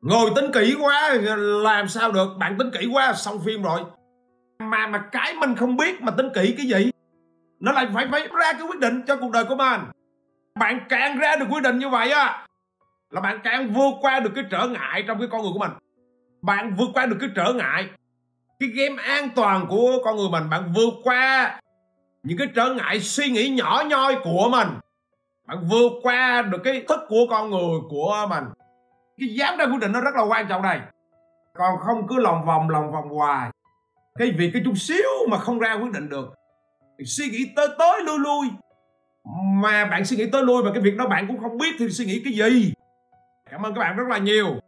Ngồi 0.00 0.30
tính 0.36 0.50
kỹ 0.54 0.76
quá 0.80 1.10
làm 1.62 1.88
sao 1.88 2.12
được? 2.12 2.28
Bạn 2.38 2.58
tính 2.58 2.70
kỹ 2.70 2.88
quá 2.92 3.12
xong 3.12 3.38
phim 3.44 3.62
rồi 3.62 3.80
mà 4.70 4.86
mà 4.86 4.98
cái 5.12 5.34
mình 5.34 5.54
không 5.56 5.76
biết 5.76 6.02
mà 6.02 6.12
tính 6.16 6.28
kỹ 6.34 6.54
cái 6.56 6.66
gì. 6.66 6.90
Nó 7.60 7.72
lại 7.72 7.86
phải 7.94 8.08
phải 8.10 8.28
ra 8.40 8.52
cái 8.52 8.62
quyết 8.62 8.80
định 8.80 9.02
cho 9.06 9.16
cuộc 9.16 9.30
đời 9.30 9.44
của 9.44 9.56
mình. 9.56 9.80
Bạn 10.54 10.80
càng 10.88 11.18
ra 11.18 11.36
được 11.36 11.46
quyết 11.50 11.62
định 11.62 11.78
như 11.78 11.88
vậy 11.88 12.10
á, 12.10 12.46
là 13.10 13.20
bạn 13.20 13.40
càng 13.44 13.72
vượt 13.74 13.94
qua 14.00 14.20
được 14.20 14.30
cái 14.34 14.44
trở 14.50 14.68
ngại 14.68 15.04
trong 15.06 15.18
cái 15.18 15.28
con 15.30 15.42
người 15.42 15.50
của 15.52 15.58
mình. 15.58 15.70
Bạn 16.42 16.74
vượt 16.78 16.88
qua 16.94 17.06
được 17.06 17.16
cái 17.20 17.30
trở 17.34 17.52
ngại, 17.52 17.88
cái 18.60 18.68
game 18.68 19.02
an 19.02 19.28
toàn 19.34 19.66
của 19.68 19.92
con 20.04 20.16
người 20.16 20.28
mình. 20.32 20.50
Bạn 20.50 20.72
vượt 20.76 20.94
qua 21.04 21.60
những 22.22 22.38
cái 22.38 22.48
trở 22.54 22.74
ngại 22.74 23.00
suy 23.00 23.30
nghĩ 23.30 23.48
nhỏ 23.48 23.82
nhoi 23.86 24.16
của 24.24 24.48
mình. 24.50 24.68
Bạn 25.46 25.58
vượt 25.70 25.92
qua 26.02 26.42
được 26.42 26.60
cái 26.64 26.84
thức 26.88 27.00
của 27.08 27.26
con 27.30 27.50
người 27.50 27.80
của 27.90 28.26
mình. 28.30 28.44
Cái 29.18 29.28
dám 29.28 29.56
ra 29.58 29.64
quyết 29.64 29.80
định 29.80 29.92
nó 29.92 30.00
rất 30.00 30.14
là 30.14 30.22
quan 30.22 30.46
trọng 30.48 30.62
đây. 30.62 30.78
Còn 31.54 31.78
không 31.86 32.06
cứ 32.08 32.20
lòng 32.20 32.44
vòng 32.46 32.70
lòng 32.70 32.92
vòng 32.92 33.08
hoài 33.08 33.50
cái 34.18 34.30
việc 34.30 34.50
cái 34.52 34.62
chút 34.64 34.78
xíu 34.78 35.26
mà 35.28 35.38
không 35.38 35.58
ra 35.58 35.74
quyết 35.74 35.92
định 35.92 36.08
được 36.08 36.34
suy 37.04 37.28
nghĩ 37.28 37.46
tới 37.56 37.68
tới 37.78 38.02
lui 38.04 38.18
lui 38.18 38.48
mà 39.62 39.84
bạn 39.84 40.04
suy 40.04 40.16
nghĩ 40.16 40.26
tới 40.32 40.42
lui 40.42 40.62
và 40.62 40.72
cái 40.72 40.82
việc 40.82 40.96
đó 40.96 41.06
bạn 41.06 41.26
cũng 41.28 41.40
không 41.40 41.58
biết 41.58 41.74
thì 41.78 41.88
suy 41.88 42.04
nghĩ 42.04 42.22
cái 42.24 42.32
gì. 42.32 42.72
Cảm 43.50 43.62
ơn 43.62 43.74
các 43.74 43.78
bạn 43.78 43.96
rất 43.96 44.08
là 44.08 44.18
nhiều. 44.18 44.60